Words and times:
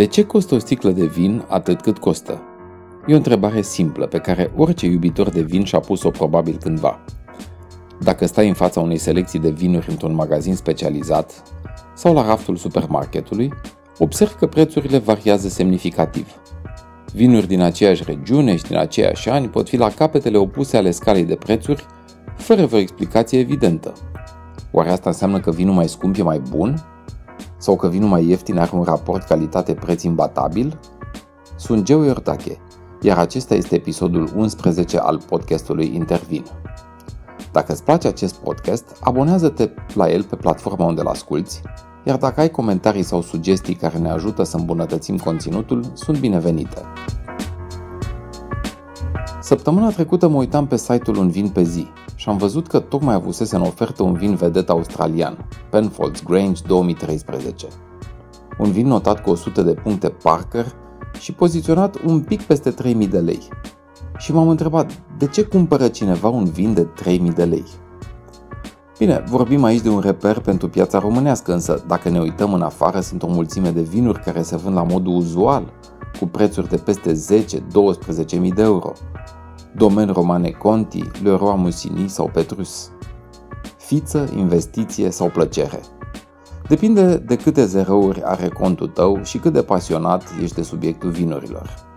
De 0.00 0.06
ce 0.06 0.24
costă 0.24 0.54
o 0.54 0.58
sticlă 0.58 0.90
de 0.90 1.06
vin 1.06 1.44
atât 1.48 1.80
cât 1.80 1.98
costă? 1.98 2.42
E 3.06 3.12
o 3.12 3.16
întrebare 3.16 3.62
simplă 3.62 4.06
pe 4.06 4.18
care 4.18 4.52
orice 4.56 4.86
iubitor 4.86 5.28
de 5.28 5.40
vin 5.40 5.64
și-a 5.64 5.80
pus-o 5.80 6.10
probabil 6.10 6.58
cândva. 6.60 7.04
Dacă 7.98 8.26
stai 8.26 8.48
în 8.48 8.54
fața 8.54 8.80
unei 8.80 8.96
selecții 8.96 9.38
de 9.38 9.50
vinuri 9.50 9.90
într-un 9.90 10.14
magazin 10.14 10.54
specializat 10.54 11.42
sau 11.94 12.14
la 12.14 12.26
raftul 12.26 12.56
supermarketului, 12.56 13.52
observ 13.98 14.32
că 14.32 14.46
prețurile 14.46 14.98
variază 14.98 15.48
semnificativ. 15.48 16.26
Vinuri 17.12 17.46
din 17.46 17.60
aceeași 17.60 18.04
regiune 18.06 18.56
și 18.56 18.64
din 18.64 18.76
aceiași 18.76 19.28
ani 19.28 19.48
pot 19.48 19.68
fi 19.68 19.76
la 19.76 19.90
capetele 19.90 20.36
opuse 20.36 20.76
ale 20.76 20.90
scalei 20.90 21.24
de 21.24 21.34
prețuri, 21.34 21.86
fără 22.36 22.66
vreo 22.66 22.78
explicație 22.78 23.38
evidentă. 23.38 23.92
Oare 24.70 24.90
asta 24.90 25.08
înseamnă 25.08 25.40
că 25.40 25.50
vinul 25.50 25.74
mai 25.74 25.88
scump 25.88 26.16
e 26.16 26.22
mai 26.22 26.42
bun? 26.50 26.89
Sau 27.60 27.76
că 27.76 27.88
vinul 27.88 28.08
mai 28.08 28.28
ieftin 28.28 28.58
are 28.58 28.70
un 28.76 28.82
raport 28.82 29.26
calitate-preț 29.26 30.02
imbatabil? 30.02 30.78
Sunt 31.56 31.84
Geo 31.84 32.04
Iordache, 32.04 32.58
iar 33.00 33.18
acesta 33.18 33.54
este 33.54 33.74
episodul 33.74 34.30
11 34.36 34.98
al 34.98 35.20
podcastului 35.28 35.94
Intervin. 35.94 36.44
Dacă 37.52 37.72
îți 37.72 37.84
place 37.84 38.08
acest 38.08 38.34
podcast, 38.34 38.96
abonează-te 39.00 39.70
la 39.94 40.10
el 40.10 40.22
pe 40.22 40.36
platforma 40.36 40.84
unde 40.84 41.00
îl 41.00 41.06
asculti, 41.06 41.60
iar 42.04 42.16
dacă 42.16 42.40
ai 42.40 42.50
comentarii 42.50 43.02
sau 43.02 43.22
sugestii 43.22 43.74
care 43.74 43.98
ne 43.98 44.10
ajută 44.10 44.42
să 44.42 44.56
îmbunătățim 44.56 45.16
conținutul, 45.16 45.84
sunt 45.94 46.18
binevenite. 46.18 46.82
Săptămâna 49.40 49.90
trecută 49.90 50.28
mă 50.28 50.36
uitam 50.36 50.66
pe 50.66 50.76
site-ul 50.76 51.16
Un 51.16 51.30
Vin 51.30 51.48
pe 51.48 51.62
zi 51.62 51.88
și 52.20 52.28
am 52.28 52.36
văzut 52.36 52.66
că 52.66 52.78
tocmai 52.78 53.14
avusese 53.14 53.56
în 53.56 53.62
ofertă 53.62 54.02
un 54.02 54.12
vin 54.12 54.34
vedet 54.34 54.68
australian, 54.68 55.46
Penfolds 55.70 56.22
Grange 56.22 56.62
2013. 56.66 57.66
Un 58.58 58.70
vin 58.70 58.86
notat 58.86 59.22
cu 59.22 59.30
100 59.30 59.62
de 59.62 59.72
puncte 59.72 60.08
Parker 60.08 60.66
și 61.18 61.32
poziționat 61.32 61.96
un 62.06 62.20
pic 62.20 62.42
peste 62.42 62.70
3000 62.70 63.06
de 63.06 63.18
lei. 63.18 63.48
Și 64.16 64.32
m-am 64.32 64.48
întrebat, 64.48 65.02
de 65.18 65.26
ce 65.26 65.42
cumpără 65.42 65.88
cineva 65.88 66.28
un 66.28 66.44
vin 66.44 66.74
de 66.74 66.82
3000 66.82 67.30
de 67.32 67.44
lei? 67.44 67.64
Bine, 68.98 69.24
vorbim 69.26 69.64
aici 69.64 69.82
de 69.82 69.88
un 69.88 70.00
reper 70.00 70.38
pentru 70.38 70.68
piața 70.68 70.98
românească, 70.98 71.52
însă 71.52 71.84
dacă 71.86 72.08
ne 72.08 72.20
uităm 72.20 72.52
în 72.52 72.62
afară, 72.62 73.00
sunt 73.00 73.22
o 73.22 73.28
mulțime 73.28 73.70
de 73.70 73.82
vinuri 73.82 74.20
care 74.20 74.42
se 74.42 74.56
vând 74.56 74.74
la 74.74 74.82
modul 74.82 75.14
uzual, 75.14 75.72
cu 76.18 76.26
prețuri 76.26 76.68
de 76.68 76.76
peste 76.76 77.12
10-12 78.36 78.38
mii 78.38 78.52
de 78.52 78.62
euro. 78.62 78.92
Domen 79.76 80.06
Romane 80.06 80.50
Conti, 80.50 81.02
Leroy 81.22 81.56
Musini 81.56 82.08
sau 82.08 82.30
Petrus. 82.32 82.90
Fiță, 83.76 84.28
investiție 84.36 85.10
sau 85.10 85.28
plăcere. 85.28 85.80
Depinde 86.68 87.16
de 87.16 87.36
câte 87.36 87.64
zerouri 87.64 88.22
are 88.24 88.48
contul 88.48 88.88
tău 88.88 89.22
și 89.22 89.38
cât 89.38 89.52
de 89.52 89.62
pasionat 89.62 90.24
ești 90.42 90.54
de 90.54 90.62
subiectul 90.62 91.10
vinurilor. 91.10 91.88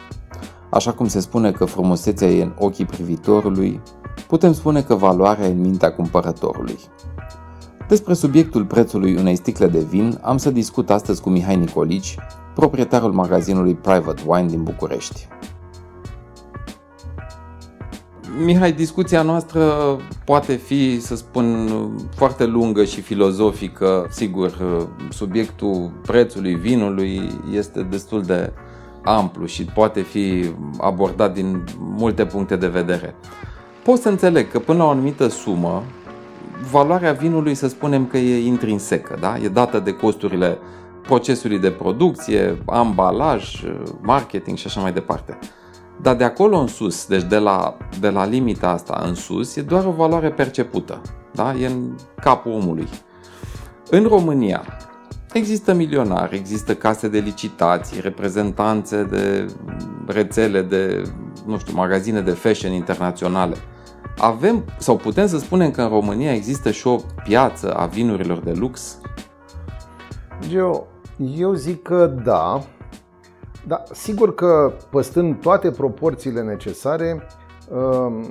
Așa 0.69 0.91
cum 0.91 1.07
se 1.07 1.19
spune 1.19 1.51
că 1.51 1.65
frumusețea 1.65 2.27
e 2.27 2.43
în 2.43 2.53
ochii 2.59 2.85
privitorului, 2.85 3.81
putem 4.27 4.53
spune 4.53 4.81
că 4.81 4.95
valoarea 4.95 5.47
e 5.47 5.51
în 5.51 5.61
mintea 5.61 5.93
cumpărătorului. 5.93 6.77
Despre 7.87 8.13
subiectul 8.13 8.65
prețului 8.65 9.15
unei 9.15 9.35
sticle 9.35 9.67
de 9.67 9.79
vin 9.79 10.19
am 10.21 10.37
să 10.37 10.51
discut 10.51 10.89
astăzi 10.89 11.21
cu 11.21 11.29
Mihai 11.29 11.55
Nicolici, 11.55 12.15
proprietarul 12.55 13.11
magazinului 13.11 13.75
Private 13.75 14.21
Wine 14.27 14.47
din 14.47 14.63
București. 14.63 15.27
Mihai, 18.37 18.71
discuția 18.71 19.21
noastră 19.21 19.73
poate 20.25 20.53
fi, 20.55 20.99
să 20.99 21.15
spun, 21.15 21.69
foarte 22.15 22.45
lungă 22.45 22.83
și 22.83 23.01
filozofică. 23.01 24.07
Sigur, 24.09 24.51
subiectul 25.09 25.91
prețului 26.01 26.55
vinului 26.55 27.31
este 27.51 27.81
destul 27.81 28.21
de 28.21 28.51
amplu 29.03 29.45
și 29.45 29.63
poate 29.63 30.01
fi 30.01 30.51
abordat 30.79 31.33
din 31.33 31.63
multe 31.77 32.25
puncte 32.25 32.55
de 32.55 32.67
vedere. 32.67 33.15
Pot 33.83 33.99
să 33.99 34.09
înțeleg 34.09 34.51
că 34.51 34.59
până 34.59 34.77
la 34.77 34.85
o 34.85 34.89
anumită 34.89 35.27
sumă, 35.27 35.83
valoarea 36.71 37.11
vinului 37.11 37.53
să 37.53 37.67
spunem 37.67 38.05
că 38.05 38.17
e 38.17 38.45
intrinsecă, 38.45 39.17
da? 39.19 39.37
e 39.37 39.47
dată 39.47 39.79
de 39.79 39.95
costurile 39.95 40.57
procesului 41.01 41.59
de 41.59 41.71
producție, 41.71 42.57
ambalaj, 42.65 43.63
marketing 44.01 44.57
și 44.57 44.67
așa 44.67 44.81
mai 44.81 44.93
departe. 44.93 45.37
Dar 46.01 46.15
de 46.15 46.23
acolo 46.23 46.57
în 46.57 46.67
sus, 46.67 47.05
deci 47.05 47.23
de 47.23 47.37
la, 47.37 47.77
de 47.99 48.09
la 48.09 48.25
limita 48.25 48.69
asta 48.69 49.03
în 49.05 49.15
sus, 49.15 49.55
e 49.55 49.61
doar 49.61 49.85
o 49.85 49.91
valoare 49.91 50.31
percepută. 50.31 51.01
Da? 51.31 51.53
E 51.53 51.65
în 51.65 51.95
capul 52.21 52.51
omului. 52.51 52.87
În 53.89 54.03
România 54.03 54.65
există 55.33 55.73
milionari, 55.73 56.35
există 56.35 56.75
case 56.75 57.07
de 57.07 57.19
licitații, 57.19 58.01
reprezentanțe 58.01 59.03
de 59.03 59.45
rețele 60.07 60.61
de, 60.61 61.01
nu 61.45 61.57
știu, 61.57 61.73
magazine 61.75 62.21
de 62.21 62.31
fashion 62.31 62.71
internaționale. 62.71 63.55
Avem, 64.17 64.63
sau 64.77 64.95
putem 64.95 65.27
să 65.27 65.37
spunem 65.37 65.71
că 65.71 65.81
în 65.81 65.89
România 65.89 66.33
există 66.33 66.71
și 66.71 66.87
o 66.87 66.99
piață 67.23 67.73
a 67.73 67.85
vinurilor 67.85 68.37
de 68.37 68.51
lux? 68.51 68.97
Eu, 70.51 70.87
eu 71.37 71.53
zic 71.53 71.81
că 71.81 72.13
da, 72.23 72.63
da, 73.67 73.83
sigur 73.91 74.33
că 74.33 74.73
păstând 74.89 75.41
toate 75.41 75.71
proporțiile 75.71 76.41
necesare, 76.41 77.27
um, 77.69 78.25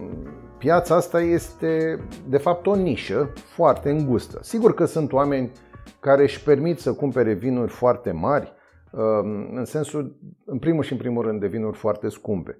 piața 0.58 0.94
asta 0.94 1.20
este 1.20 1.98
de 2.28 2.36
fapt 2.36 2.66
o 2.66 2.74
nișă 2.74 3.32
foarte 3.54 3.90
îngustă. 3.90 4.38
Sigur 4.42 4.74
că 4.74 4.84
sunt 4.84 5.12
oameni 5.12 5.52
care 6.00 6.22
își 6.22 6.42
permit 6.42 6.78
să 6.78 6.92
cumpere 6.92 7.32
vinuri 7.32 7.70
foarte 7.70 8.10
mari, 8.10 8.52
um, 8.92 9.56
în 9.56 9.64
sensul, 9.64 10.16
în 10.44 10.58
primul 10.58 10.82
și 10.82 10.92
în 10.92 10.98
primul 10.98 11.22
rând, 11.24 11.40
de 11.40 11.46
vinuri 11.46 11.76
foarte 11.76 12.08
scumpe. 12.08 12.58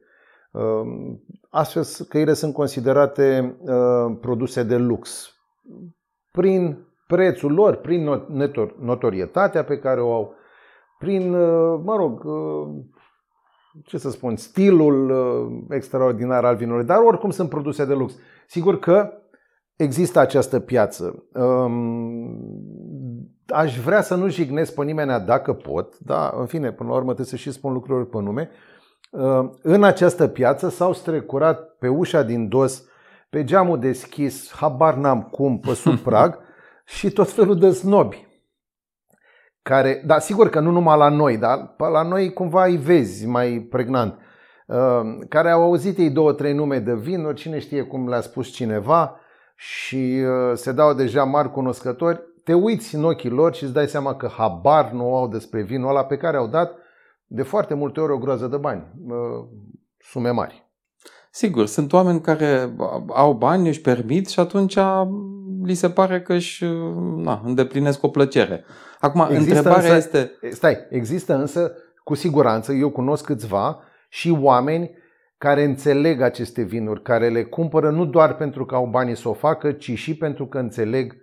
Um, 0.53 1.23
astfel 1.51 1.83
că 2.09 2.19
ele 2.19 2.33
sunt 2.33 2.55
considerate 2.55 3.57
uh, 3.61 4.17
produse 4.21 4.63
de 4.63 4.77
lux. 4.77 5.35
Prin 6.31 6.87
prețul 7.07 7.53
lor, 7.53 7.77
prin 7.77 8.05
notorietatea 8.79 9.65
pe 9.65 9.79
care 9.79 10.01
o 10.01 10.13
au, 10.13 10.35
prin, 11.03 11.35
uh, 11.35 11.81
mă 11.85 11.97
rog, 11.97 12.25
uh, 12.25 12.69
ce 13.85 13.99
să 13.99 14.11
spun, 14.11 14.37
stilul 14.37 15.11
uh, 15.11 15.75
extraordinar 15.77 16.45
al 16.45 16.57
vinului, 16.57 16.85
dar 16.85 16.99
oricum 16.99 17.31
sunt 17.31 17.49
produse 17.49 17.85
de 17.85 17.95
lux. 17.95 18.15
Sigur 18.47 18.79
că 18.79 19.13
există 19.77 20.19
această 20.19 20.61
piață. 20.61 21.25
Um, 21.35 22.39
aș 23.47 23.79
vrea 23.79 24.03
să 24.03 24.15
nu 24.15 24.29
jignesc 24.29 24.75
pe 24.75 24.85
nimeni 24.85 25.25
dacă 25.27 25.53
pot, 25.53 25.99
dar 25.99 26.33
în 26.37 26.47
fine, 26.47 26.73
până 26.73 26.89
la 26.89 26.95
urmă 26.95 27.13
trebuie 27.13 27.27
să 27.27 27.37
și 27.37 27.51
spun 27.51 27.73
lucruri 27.73 28.09
pe 28.09 28.19
nume. 28.21 28.51
În 29.63 29.83
această 29.83 30.27
piață 30.27 30.69
s-au 30.69 30.93
strecurat 30.93 31.77
pe 31.79 31.89
ușa 31.89 32.23
din 32.23 32.49
dos, 32.49 32.85
pe 33.31 33.45
geamul 33.45 33.79
deschis, 33.79 34.53
habar 34.53 34.95
n-am 34.95 35.23
cum, 35.23 35.59
pe 35.59 35.75
sub 35.75 35.99
prag, 36.09 36.39
și 36.85 37.11
tot 37.11 37.31
felul 37.31 37.59
de 37.59 37.71
snobi 37.71 38.32
care, 39.63 40.03
da, 40.07 40.19
sigur 40.19 40.49
că 40.49 40.61
nu 40.61 40.71
numai 40.71 40.99
la 40.99 41.09
noi, 41.09 41.37
dar 41.37 41.75
la 41.77 42.03
noi 42.03 42.33
cumva 42.33 42.65
îi 42.65 42.77
vezi 42.77 43.27
mai 43.27 43.67
pregnant, 43.71 44.19
uh, 44.67 45.01
care 45.29 45.51
au 45.51 45.63
auzit 45.63 45.99
ei 45.99 46.11
două, 46.11 46.33
trei 46.33 46.53
nume 46.53 46.79
de 46.79 46.95
vinuri, 46.95 47.37
cine 47.37 47.59
știe 47.59 47.83
cum 47.83 48.09
le-a 48.09 48.21
spus 48.21 48.49
cineva 48.49 49.17
și 49.57 50.23
uh, 50.25 50.57
se 50.57 50.73
dau 50.73 50.95
deja 50.95 51.25
mari 51.25 51.51
cunoscători, 51.51 52.21
te 52.45 52.55
uiți 52.55 52.95
în 52.95 53.05
ochii 53.05 53.31
lor 53.31 53.55
și 53.55 53.63
îți 53.63 53.73
dai 53.73 53.87
seama 53.87 54.15
că 54.15 54.29
habar 54.37 54.91
nu 54.91 55.17
au 55.17 55.29
despre 55.29 55.63
vinul 55.63 55.89
ăla 55.89 56.05
pe 56.05 56.17
care 56.17 56.37
au 56.37 56.47
dat 56.47 56.75
de 57.27 57.43
foarte 57.43 57.75
multe 57.75 58.01
ori 58.01 58.13
o 58.13 58.19
groază 58.19 58.47
de 58.47 58.57
bani, 58.57 58.87
uh, 59.07 59.47
sume 59.99 60.31
mari. 60.31 60.71
Sigur, 61.31 61.67
sunt 61.67 61.93
oameni 61.93 62.21
care 62.21 62.75
au 63.09 63.33
bani, 63.33 63.69
își 63.69 63.81
permit 63.81 64.29
și 64.29 64.41
atunci 64.41 64.77
li 65.65 65.75
se 65.75 65.91
pare 65.91 66.23
că 66.23 66.33
își 66.33 66.65
na, 67.17 67.43
îndeplinesc 67.45 68.03
o 68.03 68.09
plăcere. 68.09 68.65
Acum, 69.03 69.27
există 69.31 69.57
întrebarea 69.57 69.95
însă, 69.95 70.17
este... 70.17 70.51
Stai, 70.51 70.87
există 70.91 71.35
însă, 71.35 71.75
cu 72.05 72.15
siguranță, 72.15 72.73
eu 72.73 72.91
cunosc 72.91 73.25
câțiva 73.25 73.83
și 74.09 74.31
oameni 74.41 74.91
care 75.39 75.65
înțeleg 75.65 76.21
aceste 76.21 76.63
vinuri, 76.63 77.03
care 77.03 77.29
le 77.29 77.45
cumpără 77.45 77.91
nu 77.91 78.05
doar 78.05 78.35
pentru 78.37 78.65
că 78.65 78.75
au 78.75 78.87
banii 78.87 79.17
să 79.17 79.29
o 79.29 79.33
facă, 79.33 79.73
ci 79.73 79.99
și 79.99 80.17
pentru 80.17 80.47
că 80.47 80.59
înțeleg 80.59 81.17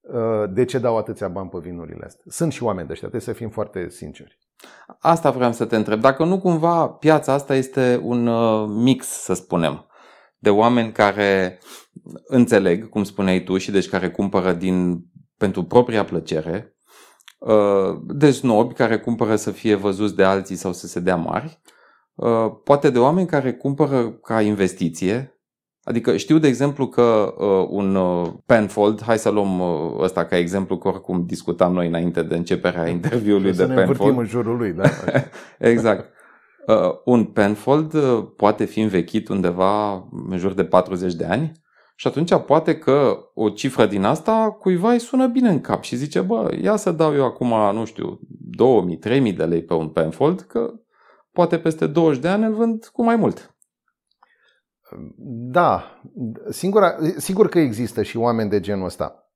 uh, 0.00 0.50
de 0.50 0.64
ce 0.64 0.78
dau 0.78 0.96
atâția 0.96 1.28
bani 1.28 1.48
pe 1.48 1.58
vinurile 1.60 2.04
astea. 2.04 2.24
Sunt 2.26 2.52
și 2.52 2.62
oameni 2.62 2.86
de 2.86 2.92
ăștia, 2.92 3.08
trebuie 3.08 3.34
să 3.34 3.40
fim 3.40 3.50
foarte 3.50 3.88
sinceri. 3.88 4.38
Asta 4.98 5.30
vreau 5.30 5.52
să 5.52 5.64
te 5.64 5.76
întreb. 5.76 6.00
Dacă 6.00 6.24
nu 6.24 6.40
cumva 6.40 6.86
piața 6.86 7.32
asta 7.32 7.54
este 7.54 8.00
un 8.02 8.26
uh, 8.26 8.66
mix, 8.68 9.06
să 9.06 9.34
spunem, 9.34 9.86
de 10.38 10.50
oameni 10.50 10.92
care 10.92 11.58
înțeleg, 12.26 12.88
cum 12.88 13.04
spuneai 13.04 13.42
tu, 13.42 13.56
și 13.56 13.70
deci 13.70 13.88
care 13.88 14.10
cumpără 14.10 14.52
din, 14.52 15.04
pentru 15.36 15.64
propria 15.64 16.04
plăcere, 16.04 16.66
uh, 16.66 16.71
de 18.04 18.30
snobi 18.30 18.74
care 18.74 18.98
cumpără 18.98 19.36
să 19.36 19.50
fie 19.50 19.74
văzuți 19.74 20.16
de 20.16 20.24
alții 20.24 20.56
sau 20.56 20.72
să 20.72 20.86
se 20.86 21.00
dea 21.00 21.16
mari, 21.16 21.60
uh, 22.14 22.52
poate 22.64 22.90
de 22.90 22.98
oameni 22.98 23.26
care 23.26 23.52
cumpără 23.52 24.10
ca 24.10 24.40
investiție, 24.40 25.32
Adică 25.84 26.16
știu, 26.16 26.38
de 26.38 26.48
exemplu, 26.48 26.86
că 26.86 27.34
uh, 27.38 27.66
un 27.68 27.94
uh, 27.94 28.28
Penfold, 28.46 29.02
hai 29.02 29.18
să 29.18 29.30
luăm 29.30 29.60
uh, 29.60 29.98
ăsta 29.98 30.24
ca 30.24 30.36
exemplu, 30.36 30.78
că 30.78 30.88
oricum 30.88 31.24
discutam 31.26 31.72
noi 31.72 31.86
înainte 31.86 32.22
de 32.22 32.36
începerea 32.36 32.88
interviului 32.88 33.52
de 33.52 33.64
ne 33.64 33.74
Penfold. 33.74 34.18
în 34.18 34.24
jurul 34.24 34.56
lui, 34.56 34.72
da? 34.72 34.82
exact. 35.72 36.10
Uh, 36.66 36.94
un 37.04 37.24
Penfold 37.24 37.94
uh, 37.94 38.24
poate 38.36 38.64
fi 38.64 38.80
învechit 38.80 39.28
undeva 39.28 39.92
în 40.28 40.38
jur 40.38 40.52
de 40.52 40.64
40 40.64 41.14
de 41.14 41.24
ani 41.24 41.52
și 41.94 42.06
atunci 42.06 42.34
poate 42.34 42.78
că 42.78 43.18
o 43.34 43.48
cifră 43.48 43.86
din 43.86 44.04
asta 44.04 44.50
cuiva 44.50 44.92
îi 44.92 44.98
sună 44.98 45.26
bine 45.26 45.48
în 45.48 45.60
cap 45.60 45.82
și 45.82 45.96
zice, 45.96 46.20
bă, 46.20 46.56
ia 46.60 46.76
să 46.76 46.92
dau 46.92 47.14
eu 47.14 47.24
acum, 47.24 47.48
nu 47.74 47.84
știu, 47.84 48.20
2000-3000 49.30 49.36
de 49.36 49.44
lei 49.44 49.62
pe 49.62 49.74
un 49.74 49.88
Penfold, 49.88 50.40
că 50.40 50.72
poate 51.32 51.58
peste 51.58 51.86
20 51.86 52.22
de 52.22 52.28
ani 52.28 52.44
îl 52.44 52.54
vând 52.54 52.90
cu 52.92 53.04
mai 53.04 53.16
mult. 53.16 53.54
Da, 55.26 56.00
singura, 56.48 56.96
sigur 57.16 57.48
că 57.48 57.58
există 57.58 58.02
și 58.02 58.16
oameni 58.16 58.50
de 58.50 58.60
genul 58.60 58.84
ăsta. 58.84 59.30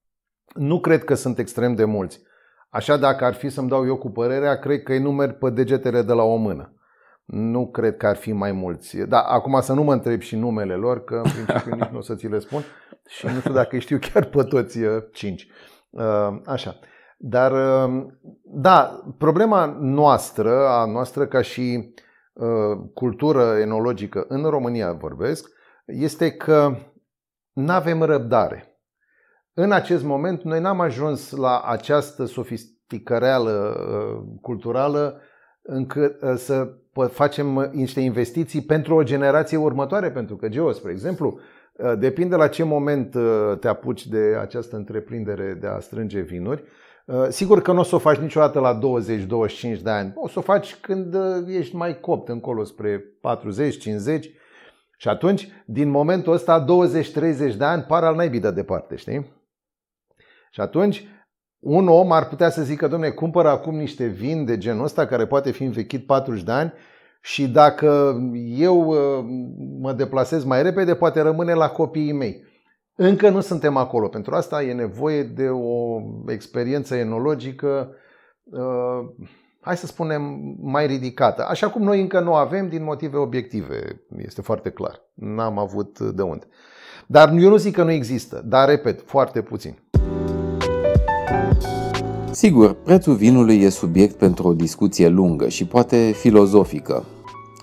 Nu 0.54 0.80
cred 0.80 1.04
că 1.04 1.14
sunt 1.14 1.38
extrem 1.38 1.74
de 1.74 1.84
mulți. 1.84 2.20
Așa 2.68 2.96
dacă 2.96 3.24
ar 3.24 3.34
fi 3.34 3.48
să-mi 3.48 3.68
dau 3.68 3.86
eu 3.86 3.96
cu 3.96 4.10
părerea, 4.10 4.58
cred 4.58 4.82
că 4.82 4.92
îi 4.92 4.98
numeri 4.98 5.34
pe 5.34 5.50
degetele 5.50 6.02
de 6.02 6.12
la 6.12 6.22
o 6.22 6.36
mână. 6.36 6.75
Nu 7.26 7.66
cred 7.70 7.96
că 7.96 8.06
ar 8.06 8.16
fi 8.16 8.32
mai 8.32 8.52
mulți. 8.52 8.96
Da, 8.96 9.20
acum 9.20 9.60
să 9.60 9.72
nu 9.72 9.82
mă 9.82 9.92
întreb 9.92 10.20
și 10.20 10.36
numele 10.36 10.74
lor, 10.74 11.04
că 11.04 11.14
în 11.14 11.30
principiu 11.30 11.74
nici 11.74 11.88
nu 11.88 11.98
o 11.98 12.00
să 12.00 12.14
ți 12.14 12.26
le 12.26 12.38
spun 12.38 12.62
și 13.06 13.26
nu 13.26 13.38
știu 13.38 13.52
dacă 13.52 13.78
știu 13.78 13.98
chiar 13.98 14.24
pe 14.24 14.42
toți 14.42 14.78
uh, 14.82 15.02
cinci. 15.12 15.48
Uh, 15.90 16.40
așa. 16.44 16.78
Dar, 17.18 17.52
uh, 17.52 18.06
da, 18.42 19.02
problema 19.18 19.76
noastră, 19.80 20.68
a 20.68 20.84
noastră 20.84 21.26
ca 21.26 21.42
și 21.42 21.94
cultură 22.94 23.56
enologică 23.58 24.24
în 24.28 24.44
România 24.44 24.92
vorbesc, 24.92 25.50
este 25.86 26.30
că 26.30 26.76
nu 27.52 27.72
avem 27.72 28.02
răbdare. 28.02 28.80
În 29.54 29.72
acest 29.72 30.04
moment, 30.04 30.42
noi 30.42 30.60
n-am 30.60 30.80
ajuns 30.80 31.30
la 31.30 31.60
această 31.60 32.24
sofisticăreală 32.24 33.76
culturală 34.40 35.20
încât 35.66 36.22
să 36.36 36.68
facem 37.10 37.70
niște 37.72 38.00
investiții 38.00 38.60
pentru 38.60 38.94
o 38.94 39.02
generație 39.02 39.56
următoare, 39.56 40.10
pentru 40.10 40.36
că 40.36 40.48
Geo, 40.48 40.72
spre 40.72 40.90
exemplu, 40.90 41.38
uh, 41.72 41.92
depinde 41.98 42.36
la 42.36 42.48
ce 42.48 42.62
moment 42.62 43.14
uh, 43.14 43.58
te 43.60 43.68
apuci 43.68 44.06
de 44.06 44.36
această 44.40 44.76
întreprindere 44.76 45.56
de 45.60 45.66
a 45.66 45.78
strânge 45.78 46.20
vinuri. 46.20 46.62
Uh, 47.04 47.26
sigur 47.28 47.62
că 47.62 47.72
nu 47.72 47.80
o 47.80 47.82
să 47.82 47.94
o 47.94 47.98
faci 47.98 48.16
niciodată 48.16 48.60
la 48.60 48.78
20-25 49.78 49.82
de 49.82 49.90
ani, 49.90 50.12
o 50.14 50.28
să 50.28 50.38
o 50.38 50.42
faci 50.42 50.74
când 50.74 51.16
ești 51.46 51.76
mai 51.76 52.00
copt 52.00 52.28
încolo 52.28 52.64
spre 52.64 53.04
40-50 54.18 54.20
și 54.98 55.08
atunci, 55.08 55.48
din 55.66 55.88
momentul 55.88 56.32
ăsta, 56.32 56.64
20-30 57.50 57.56
de 57.56 57.64
ani 57.64 57.82
par 57.82 58.04
al 58.04 58.14
naibii 58.14 58.40
de 58.40 58.50
departe, 58.50 58.96
știi? 58.96 59.34
Și 60.50 60.60
atunci, 60.60 61.08
un 61.60 61.88
om 61.88 62.12
ar 62.12 62.28
putea 62.28 62.50
să 62.50 62.62
zică, 62.62 62.88
domne, 62.88 63.10
cumpără 63.10 63.48
acum 63.48 63.76
niște 63.76 64.06
vin 64.06 64.44
de 64.44 64.58
genul 64.58 64.84
ăsta 64.84 65.06
care 65.06 65.26
poate 65.26 65.50
fi 65.50 65.64
învechit 65.64 66.06
40 66.06 66.42
de 66.42 66.52
ani 66.52 66.72
și 67.20 67.48
dacă 67.48 68.20
eu 68.56 68.86
uh, 68.86 69.24
mă 69.80 69.92
deplasez 69.92 70.44
mai 70.44 70.62
repede, 70.62 70.94
poate 70.94 71.20
rămâne 71.20 71.54
la 71.54 71.68
copiii 71.68 72.12
mei. 72.12 72.44
Încă 72.96 73.28
nu 73.28 73.40
suntem 73.40 73.76
acolo. 73.76 74.08
Pentru 74.08 74.34
asta 74.34 74.62
e 74.62 74.72
nevoie 74.72 75.22
de 75.22 75.48
o 75.48 76.00
experiență 76.26 76.94
enologică, 76.94 77.90
uh, 78.44 79.28
hai 79.60 79.76
să 79.76 79.86
spunem, 79.86 80.22
mai 80.60 80.86
ridicată. 80.86 81.46
Așa 81.48 81.70
cum 81.70 81.82
noi 81.82 82.00
încă 82.00 82.20
nu 82.20 82.34
avem 82.34 82.68
din 82.68 82.82
motive 82.82 83.16
obiective. 83.16 84.06
Este 84.16 84.42
foarte 84.42 84.70
clar. 84.70 85.02
N-am 85.14 85.58
avut 85.58 85.98
de 85.98 86.22
unde. 86.22 86.46
Dar 87.06 87.32
eu 87.32 87.48
nu 87.48 87.56
zic 87.56 87.74
că 87.74 87.82
nu 87.82 87.90
există, 87.90 88.42
dar 88.44 88.68
repet, 88.68 89.02
foarte 89.06 89.42
puțin. 89.42 89.78
Sigur, 92.36 92.72
prețul 92.72 93.14
vinului 93.14 93.60
e 93.60 93.68
subiect 93.68 94.14
pentru 94.16 94.48
o 94.48 94.52
discuție 94.52 95.08
lungă 95.08 95.48
și 95.48 95.66
poate 95.66 96.12
filozofică. 96.16 97.04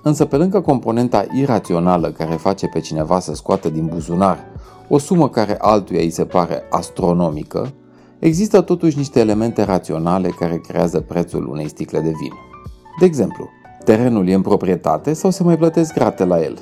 Însă 0.04 0.26
pe 0.26 0.36
lângă 0.36 0.62
componenta 0.62 1.26
irațională 1.36 2.12
care 2.12 2.34
face 2.34 2.68
pe 2.68 2.80
cineva 2.80 3.20
să 3.20 3.34
scoată 3.34 3.70
din 3.70 3.86
buzunar 3.86 4.40
o 4.88 4.98
sumă 4.98 5.30
care 5.30 5.58
altuia 5.60 6.00
îi 6.00 6.10
se 6.10 6.26
pare 6.26 6.64
astronomică, 6.70 7.74
există 8.20 8.62
totuși 8.62 8.98
niște 8.98 9.20
elemente 9.20 9.64
raționale 9.64 10.28
care 10.28 10.62
creează 10.68 11.00
prețul 11.00 11.48
unei 11.48 11.68
sticle 11.68 12.00
de 12.00 12.12
vin. 12.22 12.34
De 13.00 13.06
exemplu, 13.06 13.50
terenul 13.84 14.28
e 14.28 14.34
în 14.34 14.42
proprietate 14.42 15.14
sau 15.14 15.32
se 15.32 15.44
mai 15.44 15.58
plătesc 15.58 15.94
grate 15.94 16.26
la 16.26 16.42
el. 16.42 16.58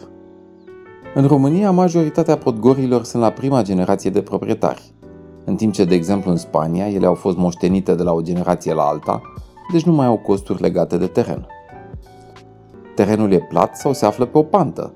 În 1.16 1.28
România, 1.28 1.72
majoritatea 1.72 2.38
podgorilor 2.38 3.04
sunt 3.04 3.22
la 3.22 3.30
prima 3.30 3.62
generație 3.62 4.10
de 4.10 4.22
proprietari, 4.22 4.94
în 5.46 5.56
timp 5.56 5.74
ce, 5.74 5.86
de 5.86 5.96
exemplu, 5.96 6.32
în 6.32 6.38
Spania, 6.38 6.90
ele 6.90 7.06
au 7.06 7.14
fost 7.14 7.38
moștenite 7.38 7.96
de 7.96 8.04
la 8.04 8.12
o 8.12 8.22
generație 8.22 8.74
la 8.74 8.84
alta, 8.84 9.22
deci 9.72 9.84
nu 9.84 9.94
mai 9.94 10.06
au 10.06 10.18
costuri 10.18 10.62
legate 10.62 10.98
de 10.98 11.08
teren. 11.08 11.48
Terenul 12.96 13.32
e 13.32 13.40
plat 13.50 13.78
sau 13.78 13.94
se 13.94 14.06
află 14.06 14.26
pe 14.26 14.38
o 14.38 14.44
pantă. 14.44 14.94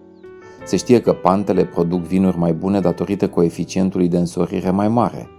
Se 0.65 0.75
știe 0.75 1.01
că 1.01 1.13
pantele 1.13 1.65
produc 1.65 2.01
vinuri 2.01 2.38
mai 2.38 2.53
bune 2.53 2.80
datorită 2.80 3.30
coeficientului 3.30 4.07
de 4.07 4.18
însorire 4.18 4.69
mai 4.69 4.88
mare. 4.88 5.30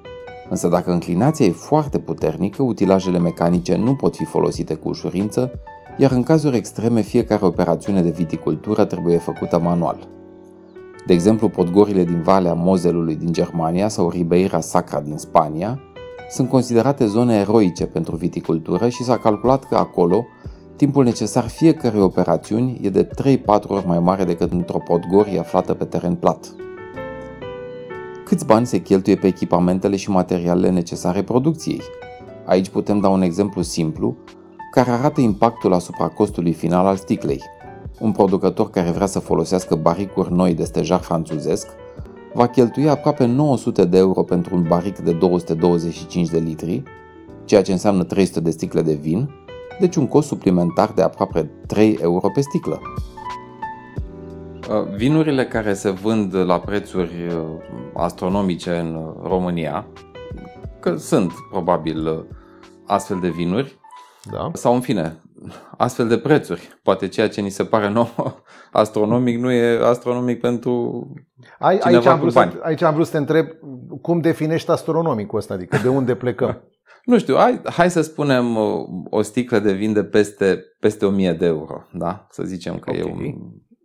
Însă 0.50 0.68
dacă 0.68 0.92
înclinația 0.92 1.46
e 1.46 1.50
foarte 1.50 1.98
puternică, 1.98 2.62
utilajele 2.62 3.18
mecanice 3.18 3.76
nu 3.76 3.94
pot 3.94 4.16
fi 4.16 4.24
folosite 4.24 4.74
cu 4.74 4.88
ușurință, 4.88 5.50
iar 5.96 6.10
în 6.10 6.22
cazuri 6.22 6.56
extreme 6.56 7.00
fiecare 7.00 7.44
operațiune 7.44 8.02
de 8.02 8.10
viticultură 8.10 8.84
trebuie 8.84 9.18
făcută 9.18 9.58
manual. 9.58 10.08
De 11.06 11.12
exemplu, 11.12 11.48
podgorile 11.48 12.04
din 12.04 12.22
Valea 12.22 12.54
Mozelului 12.54 13.16
din 13.16 13.32
Germania 13.32 13.88
sau 13.88 14.10
Ribeira 14.10 14.60
Sacra 14.60 15.00
din 15.00 15.16
Spania 15.16 15.80
sunt 16.30 16.48
considerate 16.48 17.06
zone 17.06 17.34
eroice 17.34 17.86
pentru 17.86 18.16
viticultură 18.16 18.88
și 18.88 19.02
s-a 19.02 19.18
calculat 19.18 19.64
că 19.64 19.76
acolo 19.76 20.26
timpul 20.76 21.04
necesar 21.04 21.48
fiecărei 21.48 22.00
operațiuni 22.00 22.78
e 22.82 22.88
de 22.88 23.08
3-4 23.38 23.44
ori 23.66 23.86
mai 23.86 23.98
mare 23.98 24.24
decât 24.24 24.52
într-o 24.52 24.78
podgorie 24.78 25.38
aflată 25.38 25.74
pe 25.74 25.84
teren 25.84 26.14
plat. 26.14 26.54
Câți 28.24 28.46
bani 28.46 28.66
se 28.66 28.78
cheltuie 28.78 29.16
pe 29.16 29.26
echipamentele 29.26 29.96
și 29.96 30.10
materialele 30.10 30.70
necesare 30.70 31.22
producției? 31.22 31.80
Aici 32.46 32.68
putem 32.68 33.00
da 33.00 33.08
un 33.08 33.22
exemplu 33.22 33.62
simplu 33.62 34.16
care 34.70 34.90
arată 34.90 35.20
impactul 35.20 35.72
asupra 35.72 36.08
costului 36.08 36.52
final 36.52 36.86
al 36.86 36.96
sticlei– 36.96 37.40
un 37.98 38.12
producător 38.12 38.70
care 38.70 38.90
vrea 38.90 39.06
să 39.06 39.18
folosească 39.18 39.74
baricuri 39.74 40.32
noi 40.32 40.54
de 40.54 40.64
stejar 40.64 41.00
franțuzesc 41.00 41.68
va 42.36 42.48
cheltui 42.48 42.88
aproape 42.88 43.26
900 43.26 43.84
de 43.84 43.98
euro 43.98 44.22
pentru 44.22 44.54
un 44.54 44.62
baric 44.62 44.98
de 44.98 45.12
225 45.12 46.28
de 46.28 46.38
litri, 46.38 46.82
ceea 47.44 47.62
ce 47.62 47.72
înseamnă 47.72 48.04
300 48.04 48.40
de 48.40 48.50
sticle 48.50 48.82
de 48.82 48.94
vin, 48.94 49.30
deci 49.80 49.96
un 49.96 50.06
cost 50.06 50.26
suplimentar 50.26 50.92
de 50.92 51.02
aproape 51.02 51.50
3 51.66 51.98
euro 52.00 52.28
pe 52.28 52.40
sticlă. 52.40 52.80
Uh, 54.70 54.94
vinurile 54.96 55.46
care 55.46 55.74
se 55.74 55.90
vând 55.90 56.34
la 56.34 56.60
prețuri 56.60 57.26
uh, 57.26 57.42
astronomice 57.94 58.70
în 58.70 59.14
România, 59.22 59.86
că 60.80 60.96
sunt 60.96 61.32
probabil 61.50 62.06
uh, 62.06 62.24
astfel 62.86 63.18
de 63.20 63.28
vinuri, 63.28 63.78
da. 64.30 64.50
sau 64.52 64.74
în 64.74 64.80
fine, 64.80 65.20
astfel 65.76 66.08
de 66.08 66.18
prețuri. 66.18 66.78
Poate 66.82 67.08
ceea 67.08 67.28
ce 67.28 67.40
ni 67.40 67.50
se 67.50 67.64
pare 67.64 67.88
nou 67.88 68.08
astronomic 68.72 69.38
nu 69.38 69.52
e 69.52 69.84
astronomic 69.84 70.40
pentru 70.40 71.06
Ai, 71.58 71.78
aici, 71.78 72.06
am 72.06 72.18
vrut 72.18 72.32
bani. 72.32 72.50
Să, 72.50 72.58
aici 72.62 72.82
am 72.82 72.94
vrut 72.94 73.06
să 73.06 73.12
te 73.12 73.18
întreb 73.18 73.46
cum 74.02 74.20
definești 74.20 74.70
astronomicul 74.70 75.38
ăsta, 75.38 75.54
adică 75.54 75.78
de 75.82 75.88
unde 75.88 76.14
plecăm? 76.14 76.62
nu 77.04 77.18
știu, 77.18 77.36
hai, 77.36 77.60
hai 77.64 77.90
să 77.90 78.00
spunem 78.00 78.56
o 79.10 79.22
sticlă 79.22 79.58
de 79.58 79.72
vin 79.72 79.92
de 79.92 80.04
peste, 80.04 80.64
peste 80.80 81.06
1000 81.06 81.32
de 81.32 81.46
euro, 81.46 81.82
da? 81.92 82.26
Să 82.30 82.42
zicem 82.42 82.78
că 82.78 82.90
okay. 82.90 83.00
e, 83.00 83.12
un, 83.12 83.34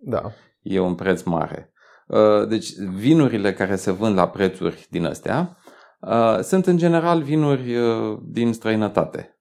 da. 0.03 0.31
e 0.61 0.79
un 0.79 0.95
preț 0.95 1.21
mare. 1.21 1.73
Uh, 2.07 2.47
deci 2.47 2.69
vinurile 2.95 3.53
care 3.53 3.75
se 3.75 3.91
vând 3.91 4.15
la 4.15 4.27
prețuri 4.27 4.87
din 4.89 5.05
astea 5.05 5.57
uh, 5.99 6.39
sunt 6.41 6.65
în 6.65 6.77
general 6.77 7.21
vinuri 7.21 7.75
uh, 7.75 8.17
din 8.23 8.53
străinătate. 8.53 9.40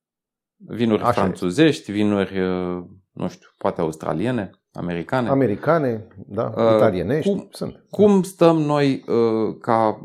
Vinuri 0.67 1.03
Așa 1.03 1.13
franțuzești, 1.13 1.93
vinuri, 1.93 2.41
uh, 2.41 2.85
nu 3.13 3.29
știu, 3.29 3.49
poate 3.59 3.81
australiene, 3.81 4.51
americane. 4.73 5.29
Americane, 5.29 6.07
da, 6.27 6.53
uh, 6.57 6.75
italienești, 6.77 7.31
cum, 7.31 7.49
sunt. 7.51 7.85
Cum 7.91 8.23
stăm 8.23 8.57
noi 8.57 9.05
uh, 9.07 9.57
ca 9.61 10.01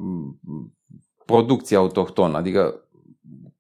producție 1.26 1.78
autohtonă? 1.78 2.38
Adică 2.38 2.80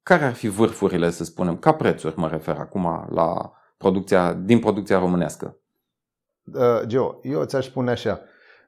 care 0.04 0.24
ar 0.24 0.34
fi 0.34 0.48
vârfurile, 0.48 1.10
să 1.10 1.24
spunem, 1.24 1.58
ca 1.58 1.74
prețuri 1.74 2.20
mă 2.20 2.28
refer 2.28 2.56
acum 2.58 3.08
la 3.10 3.54
producția, 3.78 4.34
din 4.34 4.60
producția 4.60 5.00
românească? 5.00 5.58
Uh, 6.54 6.82
Geo, 6.86 7.20
eu 7.22 7.44
ți-aș 7.44 7.66
spune 7.66 7.92
așa. 7.92 8.22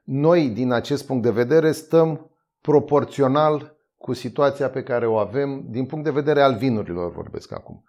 Noi, 0.04 0.48
din 0.48 0.72
acest 0.72 1.06
punct 1.06 1.22
de 1.22 1.30
vedere, 1.30 1.72
stăm 1.72 2.30
proporțional 2.60 3.76
cu 3.96 4.12
situația 4.12 4.68
pe 4.68 4.82
care 4.82 5.06
o 5.06 5.16
avem 5.16 5.64
din 5.68 5.86
punct 5.86 6.04
de 6.04 6.10
vedere 6.10 6.42
al 6.42 6.56
vinurilor, 6.56 7.12
vorbesc 7.12 7.52
acum. 7.52 7.84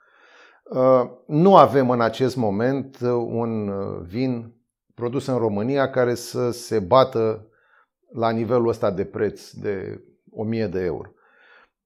Uh, 0.69 1.09
nu 1.25 1.55
avem 1.55 1.89
în 1.89 2.01
acest 2.01 2.35
moment 2.35 2.97
uh, 3.01 3.09
un 3.11 3.67
uh, 3.67 4.01
vin 4.07 4.53
produs 4.93 5.25
în 5.25 5.37
România 5.37 5.89
care 5.89 6.15
să 6.15 6.51
se 6.51 6.79
bată 6.79 7.47
la 8.13 8.29
nivelul 8.29 8.67
ăsta 8.67 8.91
de 8.91 9.03
preț 9.03 9.51
de 9.51 10.03
1000 10.31 10.67
de 10.67 10.79
euro. 10.83 11.09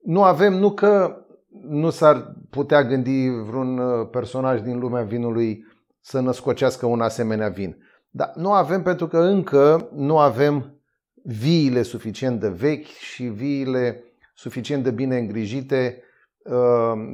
Nu 0.02 0.24
avem, 0.24 0.54
nu 0.54 0.72
că 0.72 1.18
nu 1.62 1.90
s-ar 1.90 2.36
putea 2.50 2.84
gândi 2.84 3.30
vreun 3.30 3.78
uh, 3.78 4.08
personaj 4.12 4.62
din 4.62 4.80
lumea 4.80 5.04
vinului 5.04 5.66
să 6.02 6.20
născocească 6.20 6.86
un 6.86 7.02
asemenea 7.02 7.50
vin. 7.50 7.78
Dar 8.10 8.32
nu 8.36 8.52
avem 8.52 8.82
pentru 8.82 9.08
că 9.08 9.18
încă 9.18 9.90
nu 9.96 10.18
avem 10.18 10.82
viile 11.24 11.82
suficient 11.82 12.40
de 12.40 12.50
vechi 12.50 12.86
și 12.86 13.24
viile 13.24 14.04
suficient 14.34 14.84
de 14.84 14.92
bine 14.92 15.18
îngrijite, 15.18 15.98
uh, 15.98 16.12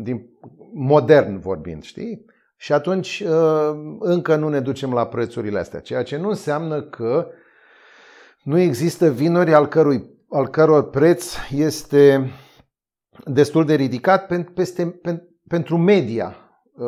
din 0.01 0.29
modern 0.74 1.39
vorbind, 1.39 1.83
știi? 1.83 2.25
Și 2.62 2.74
atunci 2.74 3.24
uh, 3.27 3.95
încă 4.00 4.36
nu 4.36 4.50
ne 4.50 4.59
ducem 4.59 4.93
la 4.93 5.05
prețurile 5.07 5.59
astea, 5.59 5.79
ceea 5.79 6.03
ce 6.03 6.17
nu 6.17 6.29
înseamnă 6.29 6.81
că 6.81 7.27
nu 8.43 8.59
există 8.59 9.09
vinuri 9.09 9.53
al, 9.53 9.67
cărui, 9.67 10.09
al 10.29 10.48
căror 10.48 10.89
preț 10.89 11.33
este 11.51 12.31
destul 13.25 13.65
de 13.65 13.74
ridicat 13.74 14.31
peste, 14.53 15.01
pentru 15.48 15.77
media 15.77 16.36
uh, 16.74 16.88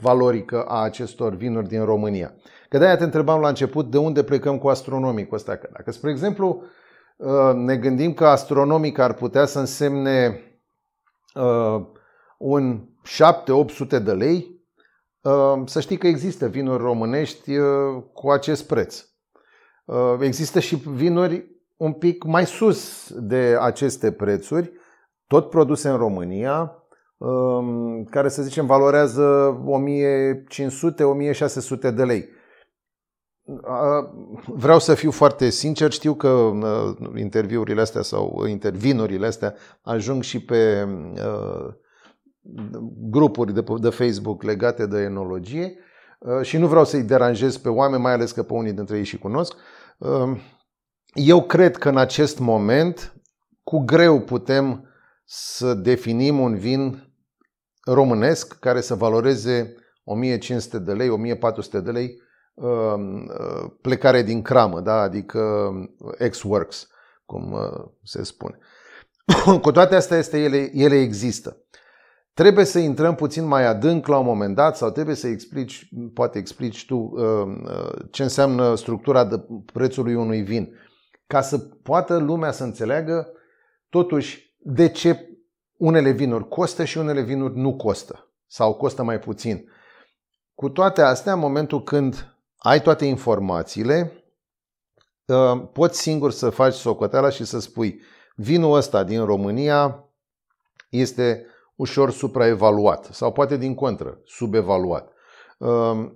valorică 0.00 0.62
a 0.62 0.82
acestor 0.82 1.34
vinuri 1.34 1.68
din 1.68 1.84
România. 1.84 2.34
Că 2.68 2.78
de-aia 2.78 2.96
te 2.96 3.04
întrebam 3.04 3.40
la 3.40 3.48
început 3.48 3.90
de 3.90 3.98
unde 3.98 4.22
plecăm 4.22 4.58
cu 4.58 4.68
astronomicul 4.68 5.36
ăsta. 5.36 5.58
Dacă, 5.72 5.90
spre 5.90 6.10
exemplu, 6.10 6.62
uh, 7.16 7.54
ne 7.54 7.76
gândim 7.76 8.12
că 8.12 8.26
astronomic 8.26 8.98
ar 8.98 9.14
putea 9.14 9.44
să 9.44 9.58
însemne 9.58 10.26
uh, 10.28 10.52
un 12.38 12.88
7-800 13.96 14.02
de 14.02 14.12
lei, 14.12 14.62
să 15.64 15.80
știi 15.80 15.96
că 15.98 16.06
există 16.06 16.46
vinuri 16.46 16.82
românești 16.82 17.52
cu 18.12 18.30
acest 18.30 18.66
preț. 18.66 19.04
Există 20.20 20.60
și 20.60 20.76
vinuri 20.76 21.54
un 21.76 21.92
pic 21.92 22.24
mai 22.24 22.46
sus 22.46 23.12
de 23.12 23.56
aceste 23.60 24.12
prețuri, 24.12 24.72
tot 25.26 25.50
produse 25.50 25.88
în 25.88 25.96
România, 25.96 26.84
um, 27.16 28.04
care 28.04 28.28
să 28.28 28.42
zicem 28.42 28.66
valorează 28.66 29.56
1500-1600 31.88 31.94
de 31.94 32.04
lei. 32.04 32.28
Vreau 34.46 34.78
să 34.78 34.94
fiu 34.94 35.10
foarte 35.10 35.50
sincer, 35.50 35.92
știu 35.92 36.14
că 36.14 36.28
uh, 36.28 36.96
interviurile 37.16 37.80
astea 37.80 38.02
sau 38.02 38.44
intervinurile 38.46 39.26
astea 39.26 39.54
ajung 39.82 40.22
și 40.22 40.44
pe 40.44 40.88
uh, 41.12 41.74
grupuri 43.10 43.52
de, 43.52 43.64
de 43.80 43.88
Facebook 43.88 44.42
legate 44.42 44.86
de 44.86 45.00
enologie 45.00 45.78
uh, 46.18 46.42
și 46.42 46.56
nu 46.56 46.66
vreau 46.66 46.84
să-i 46.84 47.02
deranjez 47.02 47.56
pe 47.56 47.68
oameni, 47.68 48.02
mai 48.02 48.12
ales 48.12 48.32
că 48.32 48.42
pe 48.42 48.52
unii 48.52 48.72
dintre 48.72 48.96
ei 48.96 49.04
și 49.04 49.18
cunosc. 49.18 49.54
Eu 51.14 51.42
cred 51.42 51.76
că 51.76 51.88
în 51.88 51.96
acest 51.96 52.38
moment 52.38 53.14
cu 53.62 53.78
greu 53.78 54.20
putem 54.20 54.88
să 55.24 55.74
definim 55.74 56.38
un 56.38 56.56
vin 56.56 57.12
românesc 57.84 58.58
care 58.58 58.80
să 58.80 58.94
valoreze 58.94 59.74
1500 60.04 60.78
de 60.78 60.92
lei, 60.92 61.08
1400 61.08 61.80
de 61.80 61.90
lei 61.90 62.06
um, 62.06 62.10
uh, 62.10 62.23
plecare 63.80 64.22
din 64.22 64.42
cramă, 64.42 64.80
da? 64.80 65.00
adică 65.00 65.72
ex-works, 66.18 66.88
cum 67.24 67.52
uh, 67.52 67.84
se 68.02 68.22
spune. 68.22 68.58
Cu 69.62 69.70
toate 69.70 69.94
astea, 69.94 70.18
este, 70.18 70.38
ele, 70.38 70.70
ele 70.72 71.00
există. 71.00 71.56
Trebuie 72.34 72.64
să 72.64 72.78
intrăm 72.78 73.14
puțin 73.14 73.44
mai 73.44 73.66
adânc 73.66 74.06
la 74.06 74.18
un 74.18 74.24
moment 74.24 74.54
dat 74.54 74.76
sau 74.76 74.90
trebuie 74.90 75.14
să 75.14 75.26
explici, 75.26 75.88
poate 76.14 76.38
explici 76.38 76.86
tu 76.86 76.96
um, 76.96 77.64
uh, 77.64 78.04
ce 78.10 78.22
înseamnă 78.22 78.74
structura 78.74 79.24
de 79.24 79.44
prețului 79.72 80.14
unui 80.14 80.42
vin, 80.42 80.78
ca 81.26 81.40
să 81.40 81.58
poată 81.58 82.16
lumea 82.16 82.50
să 82.50 82.64
înțeleagă 82.64 83.32
totuși 83.88 84.54
de 84.58 84.88
ce 84.88 85.28
unele 85.76 86.10
vinuri 86.10 86.48
costă 86.48 86.84
și 86.84 86.98
unele 86.98 87.22
vinuri 87.22 87.56
nu 87.56 87.76
costă 87.76 88.32
sau 88.46 88.74
costă 88.74 89.02
mai 89.02 89.18
puțin. 89.18 89.68
Cu 90.54 90.68
toate 90.68 91.02
astea, 91.02 91.32
în 91.32 91.38
momentul 91.38 91.82
când 91.82 92.33
ai 92.64 92.82
toate 92.82 93.04
informațiile, 93.04 94.24
uh, 95.26 95.62
poți 95.72 96.00
singur 96.00 96.30
să 96.30 96.50
faci 96.50 96.74
socoteala 96.74 97.28
și 97.28 97.44
să 97.44 97.58
spui 97.58 98.00
vinul 98.36 98.76
ăsta 98.76 99.04
din 99.04 99.24
România 99.24 100.04
este 100.88 101.46
ușor 101.76 102.10
supraevaluat 102.10 103.04
sau 103.04 103.32
poate 103.32 103.56
din 103.56 103.74
contră, 103.74 104.20
subevaluat. 104.24 105.12
Uh, 105.58 106.10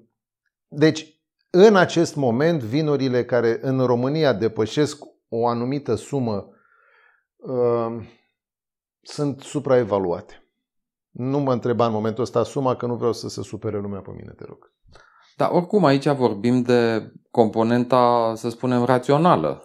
deci, 0.69 1.21
în 1.51 1.77
acest 1.77 2.17
moment, 2.17 2.63
vinurile 2.63 3.25
care 3.25 3.59
în 3.61 3.87
România 3.87 4.33
depășesc 4.33 5.05
o 5.29 5.47
anumită 5.47 5.95
sumă 5.95 6.49
uh, 7.37 8.07
sunt 9.01 9.41
supraevaluate. 9.41 10.49
Nu 11.11 11.39
mă 11.39 11.53
întreba 11.53 11.87
în 11.87 11.93
momentul 11.93 12.23
ăsta 12.23 12.43
suma, 12.43 12.77
că 12.77 12.87
nu 12.87 12.95
vreau 12.95 13.13
să 13.13 13.29
se 13.29 13.43
supere 13.43 13.79
lumea 13.79 14.01
pe 14.01 14.11
mine, 14.11 14.33
te 14.37 14.45
rog. 14.45 14.73
Dar 15.39 15.51
oricum 15.53 15.85
aici 15.85 16.09
vorbim 16.09 16.63
de 16.63 17.13
componenta, 17.31 18.33
să 18.37 18.49
spunem, 18.51 18.85
rațională. 18.85 19.63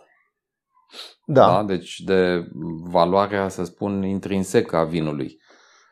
Da. 1.25 1.45
da? 1.45 1.63
Deci 1.63 1.99
de 1.99 2.47
valoarea, 2.83 3.47
să 3.47 3.63
spun, 3.63 4.03
intrinsecă 4.03 4.75
a 4.75 4.83
vinului. 4.83 5.37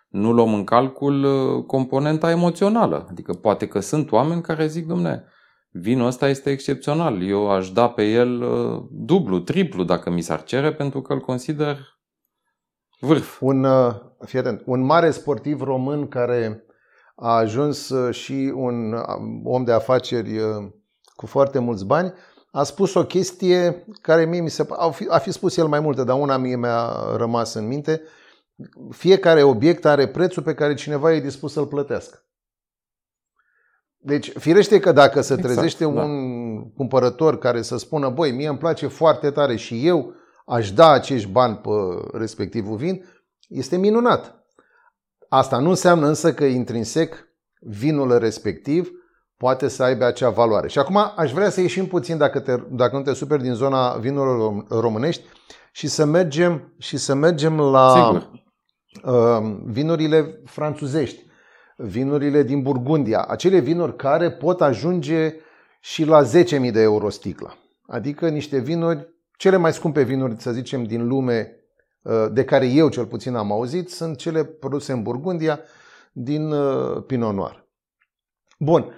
Nu 0.07 0.31
luăm 0.31 0.53
în 0.53 0.63
calcul 0.63 1.23
uh, 1.23 1.63
componenta 1.65 2.29
emoțională. 2.29 3.07
Adică 3.09 3.33
poate 3.33 3.67
că 3.67 3.79
sunt 3.79 4.11
oameni 4.11 4.41
care 4.41 4.67
zic, 4.67 4.87
domne, 4.87 5.23
vinul 5.71 6.07
ăsta 6.07 6.27
este 6.27 6.49
excepțional. 6.49 7.27
Eu 7.27 7.51
aș 7.51 7.71
da 7.71 7.89
pe 7.89 8.03
el 8.03 8.41
uh, 8.41 8.83
dublu, 8.91 9.39
triplu 9.39 9.83
dacă 9.83 10.09
mi 10.09 10.21
s-ar 10.21 10.43
cere 10.43 10.73
pentru 10.73 11.01
că 11.01 11.13
îl 11.13 11.19
consider 11.19 11.77
Vârf. 12.99 13.41
Un, 13.41 13.63
uh, 13.63 13.95
fii 14.25 14.39
atent, 14.39 14.61
un 14.65 14.81
mare 14.81 15.11
sportiv 15.11 15.61
român 15.61 16.07
care 16.07 16.65
a 17.21 17.35
ajuns 17.35 17.89
uh, 17.89 18.13
și 18.13 18.51
un 18.55 18.93
uh, 18.93 19.03
om 19.43 19.63
de 19.63 19.71
afaceri 19.71 20.39
cu 21.15 21.25
foarte 21.25 21.59
mulți 21.59 21.85
bani, 21.85 22.13
a 22.51 22.63
spus 22.63 22.93
o 22.93 23.05
chestie 23.05 23.85
care 24.01 24.25
mie 24.25 24.41
mi 24.41 24.49
se 24.49 24.67
a 24.69 24.89
fi, 24.89 25.07
a 25.09 25.17
fi 25.17 25.31
spus 25.31 25.57
el 25.57 25.67
mai 25.67 25.79
multe, 25.79 26.03
dar 26.03 26.19
una 26.19 26.37
mie 26.37 26.55
mi-a 26.55 27.15
rămas 27.15 27.53
în 27.53 27.67
minte. 27.67 28.01
Fiecare 28.89 29.43
obiect 29.43 29.85
are 29.85 30.07
prețul 30.07 30.43
pe 30.43 30.53
care 30.53 30.73
cineva 30.73 31.13
e 31.13 31.19
dispus 31.19 31.53
să-l 31.53 31.67
plătească. 31.67 32.25
Deci, 33.97 34.31
firește 34.37 34.79
că 34.79 34.91
dacă 34.91 35.21
se 35.21 35.33
exact, 35.33 35.53
trezește 35.53 35.83
da. 35.83 35.89
un 35.89 36.71
cumpărător 36.71 37.37
care 37.37 37.61
să 37.61 37.77
spună, 37.77 38.09
băi, 38.09 38.31
mie 38.31 38.47
îmi 38.47 38.57
place 38.57 38.87
foarte 38.87 39.31
tare 39.31 39.55
și 39.55 39.87
eu 39.87 40.13
aș 40.45 40.71
da 40.71 40.91
acești 40.91 41.29
bani 41.29 41.55
pe 41.55 41.69
respectivul 42.17 42.77
vin, 42.77 43.05
este 43.47 43.77
minunat. 43.77 44.40
Asta 45.33 45.59
nu 45.59 45.69
înseamnă 45.69 46.07
însă 46.07 46.33
că 46.33 46.43
intrinsec 46.43 47.27
vinul 47.59 48.17
respectiv 48.17 48.91
poate 49.37 49.67
să 49.67 49.83
aibă 49.83 50.05
acea 50.05 50.29
valoare. 50.29 50.67
Și 50.67 50.79
acum 50.79 50.97
aș 51.15 51.31
vrea 51.31 51.49
să 51.49 51.61
ieșim 51.61 51.87
puțin, 51.87 52.17
dacă, 52.17 52.39
te, 52.39 52.55
dacă 52.69 52.95
nu 52.95 53.01
te 53.01 53.13
superi, 53.13 53.41
din 53.41 53.53
zona 53.53 53.93
vinurilor 53.93 54.65
românești 54.69 55.23
și 55.71 55.87
să 55.87 56.05
mergem, 56.05 56.73
și 56.77 56.97
să 56.97 57.13
mergem 57.13 57.59
la 57.59 58.09
uh, 59.03 59.55
vinurile 59.65 60.41
franțuzești, 60.45 61.25
vinurile 61.77 62.43
din 62.43 62.61
Burgundia, 62.61 63.21
acele 63.21 63.59
vinuri 63.59 63.95
care 63.95 64.31
pot 64.31 64.61
ajunge 64.61 65.35
și 65.79 66.05
la 66.05 66.23
10.000 66.23 66.71
de 66.71 66.81
euro 66.81 67.09
sticla. 67.09 67.57
Adică 67.87 68.29
niște 68.29 68.59
vinuri 68.59 69.07
cele 69.37 69.57
mai 69.57 69.73
scumpe 69.73 70.01
vinuri, 70.01 70.35
să 70.37 70.51
zicem, 70.51 70.83
din 70.83 71.07
lume, 71.07 71.55
uh, 71.55 71.60
de 72.31 72.43
care 72.43 72.65
eu 72.65 72.89
cel 72.89 73.05
puțin 73.05 73.35
am 73.35 73.51
auzit, 73.51 73.89
sunt 73.89 74.17
cele 74.17 74.43
produse 74.43 74.91
în 74.91 75.03
Burgundia 75.03 75.59
din 76.11 76.51
uh, 76.51 77.03
Pinot 77.07 77.33
Noir. 77.33 77.67
Bun. 78.59 78.93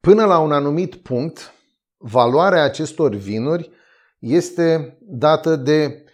Până 0.00 0.24
la 0.24 0.38
un 0.38 0.52
anumit 0.52 0.94
punct, 0.94 1.52
valoarea 1.96 2.62
acestor 2.62 3.14
vinuri 3.14 3.70
este 4.18 4.98
dată 5.00 5.56
de 5.56 6.04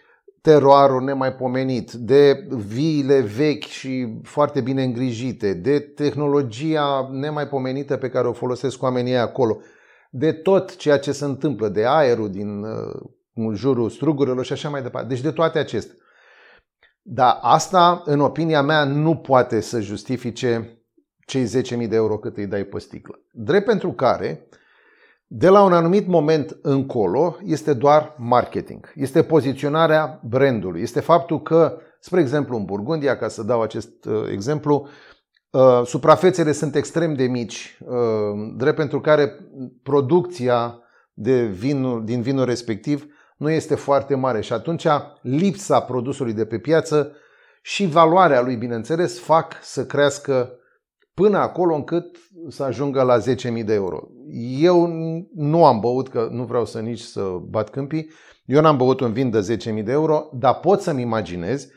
teroarul 0.41 1.03
nemaipomenit, 1.03 1.91
de 1.91 2.47
viile 2.49 3.19
vechi 3.19 3.63
și 3.63 4.19
foarte 4.23 4.61
bine 4.61 4.83
îngrijite, 4.83 5.53
de 5.53 5.79
tehnologia 5.79 7.09
nemaipomenită 7.11 7.97
pe 7.97 8.09
care 8.09 8.27
o 8.27 8.33
folosesc 8.33 8.81
oamenii 8.81 9.15
acolo, 9.15 9.57
de 10.09 10.31
tot 10.31 10.75
ceea 10.75 10.99
ce 10.99 11.11
se 11.11 11.25
întâmplă, 11.25 11.67
de 11.69 11.85
aerul 11.85 12.31
din 12.31 12.63
uh, 12.63 13.01
în 13.33 13.55
jurul 13.55 13.89
strugurilor 13.89 14.45
și 14.45 14.53
așa 14.53 14.69
mai 14.69 14.81
departe. 14.81 15.07
Deci 15.07 15.21
de 15.21 15.31
toate 15.31 15.59
acestea. 15.59 15.95
Dar 17.01 17.37
asta, 17.41 18.01
în 18.05 18.19
opinia 18.19 18.61
mea, 18.61 18.83
nu 18.83 19.15
poate 19.15 19.59
să 19.59 19.79
justifice 19.79 20.81
cei 21.25 21.45
10.000 21.45 21.87
de 21.89 21.95
euro 21.95 22.17
cât 22.17 22.37
îi 22.37 22.47
dai 22.47 22.63
pe 22.63 22.79
sticlă. 22.79 23.19
Drept 23.31 23.65
pentru 23.65 23.91
care, 23.91 24.47
de 25.27 25.49
la 25.49 25.63
un 25.63 25.73
anumit 25.73 26.07
moment 26.07 26.57
încolo, 26.61 27.37
este 27.43 27.73
doar 27.73 28.15
marketing. 28.17 28.91
Este 28.95 29.23
poziționarea 29.23 30.19
brandului. 30.23 30.81
Este 30.81 30.99
faptul 30.99 31.41
că, 31.41 31.77
spre 31.99 32.19
exemplu, 32.19 32.57
în 32.57 32.65
Burgundia, 32.65 33.17
ca 33.17 33.27
să 33.27 33.43
dau 33.43 33.61
acest 33.61 34.05
uh, 34.05 34.29
exemplu, 34.31 34.87
uh, 35.49 35.81
suprafețele 35.85 36.51
sunt 36.51 36.75
extrem 36.75 37.13
de 37.13 37.23
mici, 37.23 37.77
uh, 37.85 38.53
drept 38.57 38.75
pentru 38.75 39.01
care 39.01 39.31
producția 39.83 40.79
de 41.13 41.43
vinul, 41.43 42.05
din 42.05 42.21
vinul 42.21 42.45
respectiv 42.45 43.05
nu 43.41 43.49
este 43.49 43.75
foarte 43.75 44.15
mare 44.15 44.41
și 44.41 44.53
atunci 44.53 44.87
lipsa 45.21 45.79
produsului 45.79 46.33
de 46.33 46.45
pe 46.45 46.59
piață 46.59 47.15
și 47.61 47.85
valoarea 47.85 48.41
lui, 48.41 48.55
bineînțeles, 48.55 49.19
fac 49.19 49.53
să 49.61 49.85
crească 49.85 50.51
până 51.13 51.37
acolo 51.37 51.75
încât 51.75 52.17
să 52.49 52.63
ajungă 52.63 53.01
la 53.01 53.17
10.000 53.19 53.65
de 53.65 53.73
euro. 53.73 54.07
Eu 54.59 54.87
nu 55.35 55.65
am 55.65 55.79
băut, 55.79 56.09
că 56.09 56.27
nu 56.31 56.43
vreau 56.43 56.65
să 56.65 56.79
nici 56.79 56.99
să 56.99 57.21
bat 57.49 57.69
câmpii, 57.69 58.09
eu 58.45 58.61
n-am 58.61 58.77
băut 58.77 58.99
un 58.99 59.13
vin 59.13 59.29
de 59.29 59.57
10.000 59.57 59.83
de 59.83 59.91
euro, 59.91 60.29
dar 60.33 60.59
pot 60.59 60.81
să-mi 60.81 61.01
imaginez 61.01 61.67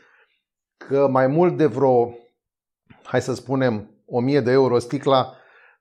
că 0.77 1.07
mai 1.11 1.27
mult 1.27 1.57
de 1.57 1.65
vreo, 1.65 2.17
hai 3.03 3.21
să 3.21 3.33
spunem, 3.33 3.89
1000 4.05 4.41
de 4.41 4.51
euro 4.51 4.79
sticla 4.79 5.33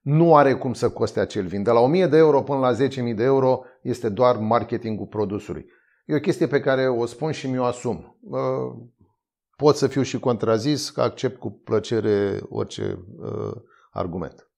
nu 0.05 0.37
are 0.37 0.55
cum 0.55 0.73
să 0.73 0.91
coste 0.91 1.21
acel 1.21 1.47
vin. 1.47 1.63
De 1.63 1.71
la 1.71 1.81
1000 1.81 2.07
de 2.07 2.17
euro 2.17 2.43
până 2.43 2.59
la 2.59 2.73
10.000 2.73 3.15
de 3.15 3.23
euro 3.23 3.61
este 3.83 4.09
doar 4.09 4.37
marketingul 4.37 5.07
produsului. 5.07 5.67
E 6.07 6.15
o 6.15 6.21
chestie 6.21 6.47
pe 6.47 6.61
care 6.61 6.89
o 6.89 7.07
spun 7.07 7.33
și 7.33 7.47
mi-o 7.47 7.65
asum. 7.65 8.19
Pot 9.57 9.77
să 9.77 9.87
fiu 9.87 10.03
și 10.03 10.19
contrazis, 10.19 10.91
că 10.91 11.01
accept 11.01 11.39
cu 11.39 11.51
plăcere 11.65 12.41
orice 12.49 13.05
uh, 13.19 13.53
argument. 13.91 14.49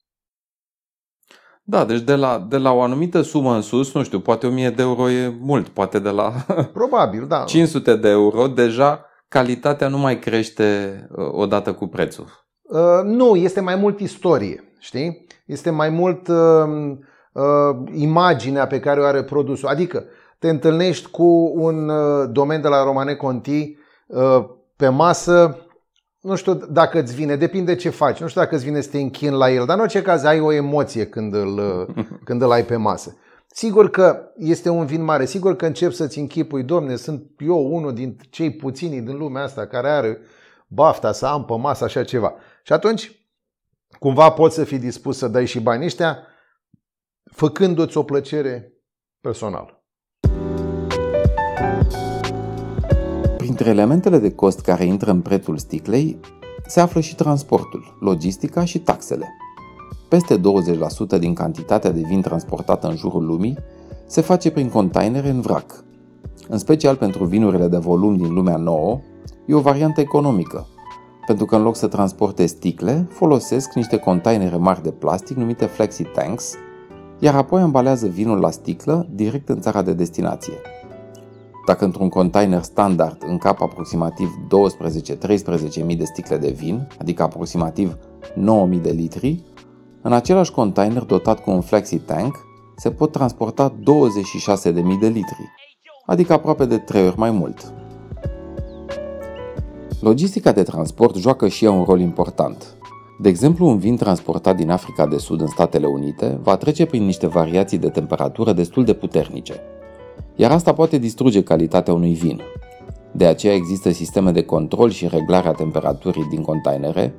Da, 1.63 1.85
deci 1.85 2.01
de 2.01 2.15
la, 2.15 2.47
de 2.49 2.57
la 2.57 2.73
o 2.73 2.81
anumită 2.81 3.21
sumă 3.21 3.55
în 3.55 3.63
sus, 3.63 3.95
nu 3.95 4.03
știu, 4.03 4.21
poate 4.21 4.47
1000 4.47 4.71
de 4.71 4.83
euro 4.83 5.11
e 5.11 5.37
mult, 5.41 5.69
poate 5.69 5.99
de 5.99 6.11
la 6.11 6.33
Probabil, 6.73 7.27
da. 7.27 7.45
500 7.45 7.97
de 7.97 8.09
euro, 8.09 8.47
deja 8.47 9.05
calitatea 9.29 9.89
nu 9.89 9.99
mai 9.99 10.19
crește 10.19 11.01
uh, 11.11 11.29
odată 11.31 11.73
cu 11.73 11.87
prețul. 11.87 12.27
Uh, 12.63 13.03
nu, 13.05 13.37
este 13.37 13.61
mai 13.61 13.77
mult 13.77 14.01
istorie, 14.01 14.73
știi? 14.79 15.26
Este 15.47 15.71
mai 15.71 15.89
mult 15.89 16.29
uh, 16.29 16.97
uh, 17.33 17.77
imaginea 17.95 18.67
pe 18.67 18.81
care 18.81 19.01
o 19.01 19.05
are 19.05 19.23
produsul. 19.23 19.69
Adică 19.69 20.05
te 20.39 20.49
întâlnești 20.49 21.11
cu 21.11 21.53
un 21.55 21.89
uh, 21.89 22.29
domen 22.31 22.61
de 22.61 22.69
la 22.69 22.85
Romane 22.85 23.15
Conti 23.15 23.77
uh, 24.07 24.45
pe 24.77 24.89
masă, 24.89 25.59
nu 26.21 26.35
știu 26.35 26.55
dacă 26.55 27.01
îți 27.01 27.15
vine, 27.15 27.37
depinde 27.37 27.75
ce 27.75 27.89
faci, 27.89 28.21
nu 28.21 28.27
știu 28.27 28.41
dacă 28.41 28.55
îți 28.55 28.65
vine 28.65 28.81
să 28.81 28.91
te 28.91 28.99
închin 28.99 29.35
la 29.35 29.51
el, 29.51 29.67
dar 29.67 29.77
în 29.77 29.83
orice 29.83 30.03
caz 30.03 30.25
ai 30.25 30.41
o 30.41 30.53
emoție 30.53 31.07
când 31.07 31.35
îl, 31.35 31.61
când 32.27 32.43
îl 32.43 32.51
ai 32.51 32.65
pe 32.65 32.77
masă. 32.77 33.17
Sigur 33.47 33.91
că 33.91 34.33
este 34.37 34.69
un 34.69 34.87
vin 34.87 35.05
mare, 35.05 35.25
sigur 35.25 35.57
că 35.57 35.67
încep 35.67 35.93
să-ți 35.93 36.19
închipui, 36.19 36.63
domne, 36.63 36.97
sunt 36.97 37.31
eu 37.39 37.75
unul 37.75 37.95
din 37.95 38.17
cei 38.31 38.51
puțini 38.51 39.01
din 39.01 39.17
lumea 39.17 39.43
asta 39.43 39.67
care 39.67 39.89
are 39.89 40.19
bafta 40.69 41.13
să 41.13 41.27
am 41.27 41.45
pe 41.45 41.57
masă 41.57 41.85
așa 41.85 42.05
ceva. 42.05 42.35
Și 42.63 42.73
atunci, 42.73 43.16
cumva 43.99 44.31
poți 44.31 44.55
să 44.55 44.65
fii 44.65 44.79
dispus 44.79 45.17
să 45.17 45.29
dai 45.29 45.47
și 45.47 45.61
banii 45.61 45.87
ăștia, 45.87 46.19
făcându-ți 47.33 47.97
o 47.97 48.03
plăcere 48.03 48.73
personală. 49.21 49.85
Printre 53.37 53.71
elementele 53.71 54.19
de 54.19 54.35
cost 54.35 54.61
care 54.61 54.85
intră 54.85 55.11
în 55.11 55.21
prețul 55.21 55.59
sticlei 55.59 56.21
se 56.67 56.81
află 56.81 57.01
și 57.01 57.15
transportul, 57.15 57.97
logistica 58.01 58.65
și 58.65 58.79
taxele. 58.79 59.29
Peste 60.09 60.41
20% 61.17 61.19
din 61.19 61.35
cantitatea 61.35 61.91
de 61.91 62.01
vin 62.07 62.21
transportată 62.21 62.89
în 62.89 62.97
jurul 62.97 63.27
lumii 63.27 63.59
se 64.07 64.21
face 64.21 64.51
prin 64.51 64.69
containere 64.69 65.29
în 65.29 65.41
vrac. 65.41 65.85
În 66.49 66.59
special 66.59 66.97
pentru 66.97 67.25
vinurile 67.25 67.69
de 67.69 67.77
volum 67.77 68.17
din 68.17 68.35
lumea 68.35 68.57
nouă, 68.57 69.01
e 69.47 69.55
o 69.55 69.61
variantă 69.61 70.01
economică, 70.01 70.67
pentru 71.27 71.45
că 71.45 71.57
în 71.57 71.63
loc 71.63 71.77
să 71.77 71.87
transporte 71.87 72.47
sticle, 72.47 73.07
folosesc 73.11 73.75
niște 73.75 73.97
containere 73.97 74.57
mari 74.57 74.83
de 74.83 74.91
plastic 74.91 75.37
numite 75.37 75.65
flexi 75.65 76.03
tanks, 76.03 76.55
iar 77.19 77.35
apoi 77.35 77.61
ambalează 77.61 78.07
vinul 78.07 78.39
la 78.39 78.51
sticlă 78.51 79.07
direct 79.11 79.49
în 79.49 79.61
țara 79.61 79.83
de 79.83 79.93
destinație. 79.93 80.55
Dacă 81.67 81.85
într-un 81.85 82.09
container 82.09 82.63
standard 82.63 83.23
încap 83.27 83.61
aproximativ 83.61 84.31
12-13.000 85.89 85.97
de 85.97 86.05
sticle 86.05 86.37
de 86.37 86.51
vin, 86.51 86.89
adică 86.99 87.23
aproximativ 87.23 87.97
9.000 88.71 88.81
de 88.83 88.91
litri, 88.91 89.43
în 90.03 90.13
același 90.13 90.53
container 90.53 91.03
dotat 91.03 91.43
cu 91.43 91.51
un 91.51 91.61
flexi 91.61 91.99
tank 91.99 92.37
se 92.77 92.91
pot 92.91 93.13
transporta 93.13 93.75
26.000 93.75 94.73
de 95.01 95.09
litri, 95.09 95.53
adică 96.07 96.33
aproape 96.33 96.65
de 96.65 96.79
3 96.79 97.07
ori 97.07 97.19
mai 97.19 97.31
mult. 97.31 97.73
Logistica 100.01 100.53
de 100.53 100.63
transport 100.63 101.17
joacă 101.17 101.49
și 101.49 101.65
ea 101.65 101.71
un 101.71 101.85
rol 101.85 102.01
important. 102.01 102.77
De 103.19 103.29
exemplu, 103.29 103.67
un 103.67 103.79
vin 103.79 103.97
transportat 103.97 104.57
din 104.57 104.71
Africa 104.71 105.07
de 105.07 105.17
Sud 105.17 105.41
în 105.41 105.47
Statele 105.47 105.87
Unite 105.87 106.39
va 106.43 106.57
trece 106.57 106.87
prin 106.87 107.05
niște 107.05 107.27
variații 107.27 107.79
de 107.79 107.89
temperatură 107.89 108.53
destul 108.53 108.85
de 108.85 108.93
puternice, 108.93 109.61
iar 110.35 110.51
asta 110.51 110.73
poate 110.73 110.99
distruge 110.99 111.43
calitatea 111.43 111.95
unui 111.95 112.13
vin. 112.13 112.41
De 113.13 113.27
aceea 113.27 113.55
există 113.55 113.91
sisteme 113.91 114.31
de 114.31 114.43
control 114.43 114.91
și 114.91 115.09
reglare 115.09 115.49
a 115.49 115.53
temperaturii 115.53 116.27
din 116.31 116.43
containere, 116.43 117.15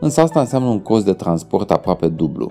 însă 0.00 0.20
asta 0.20 0.40
înseamnă 0.40 0.68
un 0.68 0.80
cost 0.80 1.04
de 1.04 1.12
transport 1.12 1.70
aproape 1.70 2.08
dublu. 2.08 2.50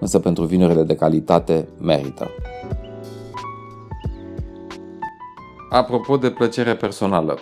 Însă 0.00 0.18
pentru 0.18 0.44
vinurile 0.44 0.82
de 0.82 0.94
calitate 0.94 1.68
merită. 1.80 2.30
Apropo 5.70 6.16
de 6.16 6.30
plăcere 6.30 6.74
personală, 6.74 7.38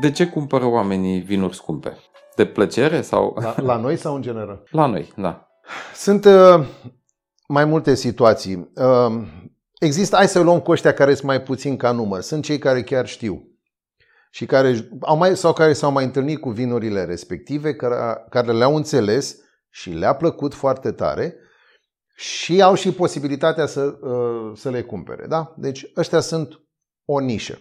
de 0.00 0.10
ce 0.10 0.26
cumpără 0.26 0.64
oamenii 0.64 1.20
vinuri 1.20 1.54
scumpe? 1.54 1.96
De 2.36 2.46
plăcere 2.46 3.02
sau... 3.02 3.36
La, 3.40 3.54
la 3.62 3.76
noi 3.76 3.96
sau 3.96 4.14
în 4.14 4.22
general? 4.22 4.62
La 4.70 4.86
noi, 4.86 5.12
da. 5.16 5.48
Sunt 5.94 6.24
uh, 6.24 6.66
mai 7.48 7.64
multe 7.64 7.94
situații. 7.94 8.70
Uh, 8.74 9.26
există, 9.78 10.16
hai 10.16 10.28
să 10.28 10.40
luăm 10.40 10.60
cu 10.60 10.70
ăștia 10.70 10.92
care 10.92 11.14
sunt 11.14 11.26
mai 11.26 11.42
puțin 11.42 11.76
ca 11.76 11.92
număr. 11.92 12.20
Sunt 12.20 12.44
cei 12.44 12.58
care 12.58 12.82
chiar 12.82 13.06
știu 13.06 13.48
și 14.30 14.46
care 14.46 14.88
au 15.00 15.16
mai, 15.16 15.36
sau 15.36 15.52
care 15.52 15.72
s-au 15.72 15.92
mai 15.92 16.04
întâlnit 16.04 16.40
cu 16.40 16.50
vinurile 16.50 17.04
respective, 17.04 17.74
care, 17.74 18.24
care 18.30 18.52
le-au 18.52 18.76
înțeles 18.76 19.36
și 19.70 19.90
le-a 19.90 20.14
plăcut 20.14 20.54
foarte 20.54 20.92
tare 20.92 21.36
și 22.16 22.62
au 22.62 22.74
și 22.74 22.92
posibilitatea 22.92 23.66
să, 23.66 23.98
uh, 24.00 24.52
să 24.54 24.70
le 24.70 24.82
cumpere. 24.82 25.26
Da? 25.26 25.54
Deci 25.56 25.86
ăștia 25.96 26.20
sunt 26.20 26.60
o 27.04 27.18
nișă. 27.18 27.58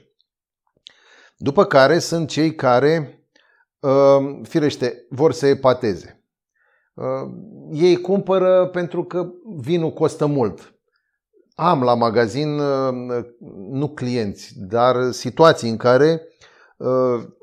După 1.37 1.65
care 1.65 1.99
sunt 1.99 2.29
cei 2.29 2.55
care, 2.55 3.25
uh, 3.79 4.39
firește, 4.43 5.05
vor 5.09 5.33
să 5.33 5.45
epateze. 5.45 6.23
Uh, 6.93 7.31
ei 7.71 8.01
cumpără 8.01 8.67
pentru 8.67 9.03
că 9.03 9.31
vinul 9.57 9.91
costă 9.91 10.25
mult. 10.25 10.75
Am 11.55 11.81
la 11.81 11.93
magazin 11.93 12.59
uh, 12.59 13.23
nu 13.69 13.87
clienți, 13.87 14.53
dar 14.55 15.11
situații 15.11 15.69
în 15.69 15.77
care 15.77 16.21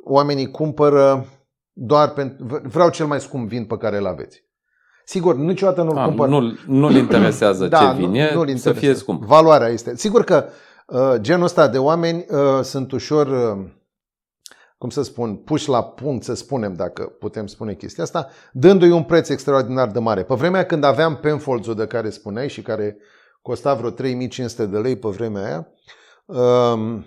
oamenii 0.04 0.50
cumpără 0.50 1.26
doar 1.72 2.12
pentru. 2.12 2.60
Vreau 2.62 2.90
cel 2.90 3.06
mai 3.06 3.20
scump 3.20 3.48
vin 3.48 3.64
pe 3.64 3.76
care 3.76 3.96
îl 3.96 4.06
aveți. 4.06 4.44
Sigur, 5.04 5.36
niciodată 5.36 5.82
nu-l 5.82 6.04
cumpăr. 6.04 6.28
Nu, 6.28 6.56
nu-l 6.66 6.94
interesează 7.04 7.66
da, 7.66 7.78
ce 7.78 7.96
vin 7.96 8.14
e, 8.14 8.32
nu, 8.34 8.56
să 8.56 8.72
fie 8.72 8.94
scump. 8.94 9.24
Valoarea 9.24 9.68
este. 9.68 9.96
Sigur 9.96 10.24
că 10.24 10.44
uh, 10.86 11.14
genul 11.20 11.44
ăsta 11.44 11.68
de 11.68 11.78
oameni 11.78 12.26
uh, 12.28 12.62
sunt 12.62 12.92
ușor 12.92 13.26
uh, 13.26 13.70
cum 14.80 14.90
să 14.90 15.02
spun, 15.02 15.36
puși 15.36 15.68
la 15.68 15.82
punct, 15.82 16.24
să 16.24 16.34
spunem, 16.34 16.74
dacă 16.74 17.02
putem 17.02 17.46
spune 17.46 17.74
chestia 17.74 18.02
asta, 18.02 18.28
dându-i 18.52 18.90
un 18.90 19.04
preț 19.04 19.28
extraordinar 19.28 19.90
de 19.90 19.98
mare. 19.98 20.22
Pe 20.22 20.34
vremea 20.34 20.66
când 20.66 20.84
aveam 20.84 21.16
Penfolds-ul 21.16 21.74
de 21.74 21.86
care 21.86 22.10
spuneai 22.10 22.48
și 22.48 22.62
care 22.62 22.96
costa 23.42 23.74
vreo 23.74 23.90
3500 23.90 24.66
de 24.66 24.78
lei 24.78 24.96
pe 24.96 25.08
vremea 25.08 25.44
aia, 25.44 25.68
um, 26.24 27.04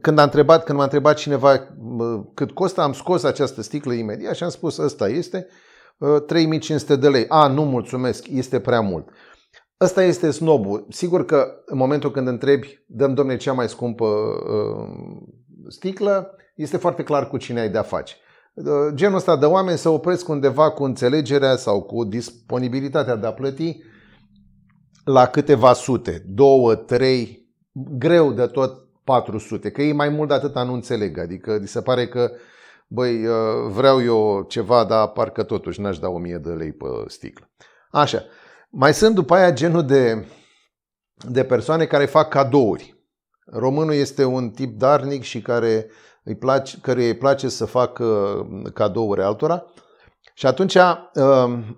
când, 0.00 0.18
a 0.18 0.22
întrebat, 0.22 0.64
când 0.64 0.78
m-a 0.78 0.84
întrebat 0.84 1.16
cineva 1.16 1.68
cât 2.34 2.50
costă, 2.50 2.80
am 2.80 2.92
scos 2.92 3.22
această 3.22 3.62
sticlă 3.62 3.92
imediat 3.92 4.34
și 4.34 4.42
am 4.42 4.50
spus 4.50 4.76
ăsta 4.76 5.08
este 5.08 5.46
3500 6.26 6.92
uh, 6.92 6.98
de 6.98 7.08
lei. 7.08 7.24
A, 7.28 7.46
nu 7.46 7.64
mulțumesc, 7.64 8.28
este 8.28 8.60
prea 8.60 8.80
mult. 8.80 9.08
Ăsta 9.80 10.02
este 10.02 10.30
snobul. 10.30 10.86
Sigur 10.88 11.24
că 11.24 11.62
în 11.66 11.76
momentul 11.76 12.10
când 12.10 12.26
întrebi, 12.26 12.84
dăm 12.86 13.14
domne 13.14 13.36
cea 13.36 13.52
mai 13.52 13.68
scumpă 13.68 14.04
uh, 14.04 15.32
sticlă, 15.68 16.36
este 16.54 16.76
foarte 16.76 17.02
clar 17.02 17.28
cu 17.28 17.36
cine 17.36 17.60
ai 17.60 17.68
de-a 17.68 17.82
face. 17.82 18.14
Genul 18.94 19.16
ăsta 19.16 19.36
de 19.36 19.46
oameni 19.46 19.78
se 19.78 19.88
opresc 19.88 20.28
undeva 20.28 20.70
cu 20.70 20.84
înțelegerea 20.84 21.56
sau 21.56 21.82
cu 21.82 22.04
disponibilitatea 22.04 23.16
de 23.16 23.26
a 23.26 23.32
plăti 23.32 23.82
la 25.04 25.26
câteva 25.26 25.72
sute, 25.72 26.24
două, 26.26 26.74
trei, 26.74 27.48
greu 27.72 28.32
de 28.32 28.46
tot 28.46 28.88
400, 29.04 29.70
că 29.70 29.82
ei 29.82 29.92
mai 29.92 30.08
mult 30.08 30.28
de 30.28 30.34
atâta 30.34 30.62
nu 30.62 30.72
înțeleg, 30.72 31.18
adică 31.18 31.60
se 31.64 31.80
pare 31.80 32.08
că 32.08 32.30
băi, 32.86 33.26
vreau 33.68 34.02
eu 34.02 34.44
ceva, 34.48 34.84
dar 34.84 35.08
parcă 35.08 35.42
totuși 35.42 35.80
n-aș 35.80 35.98
da 35.98 36.08
1000 36.08 36.36
de 36.36 36.50
lei 36.50 36.72
pe 36.72 36.86
sticlă. 37.06 37.50
Așa. 37.90 38.24
Mai 38.70 38.94
sunt 38.94 39.14
după 39.14 39.34
aia 39.34 39.52
genul 39.52 39.86
de, 39.86 40.26
de 41.14 41.44
persoane 41.44 41.84
care 41.84 42.04
fac 42.04 42.28
cadouri. 42.28 42.93
Românul 43.44 43.94
este 43.94 44.24
un 44.24 44.50
tip 44.50 44.78
darnic 44.78 45.22
și 45.22 45.40
care 45.40 45.86
îi 46.22 46.34
place, 46.34 46.76
care 46.82 47.04
îi 47.04 47.16
place 47.16 47.48
să 47.48 47.64
facă 47.64 48.06
cadouri 48.74 49.22
altora 49.22 49.64
Și 50.34 50.46
atunci 50.46 50.76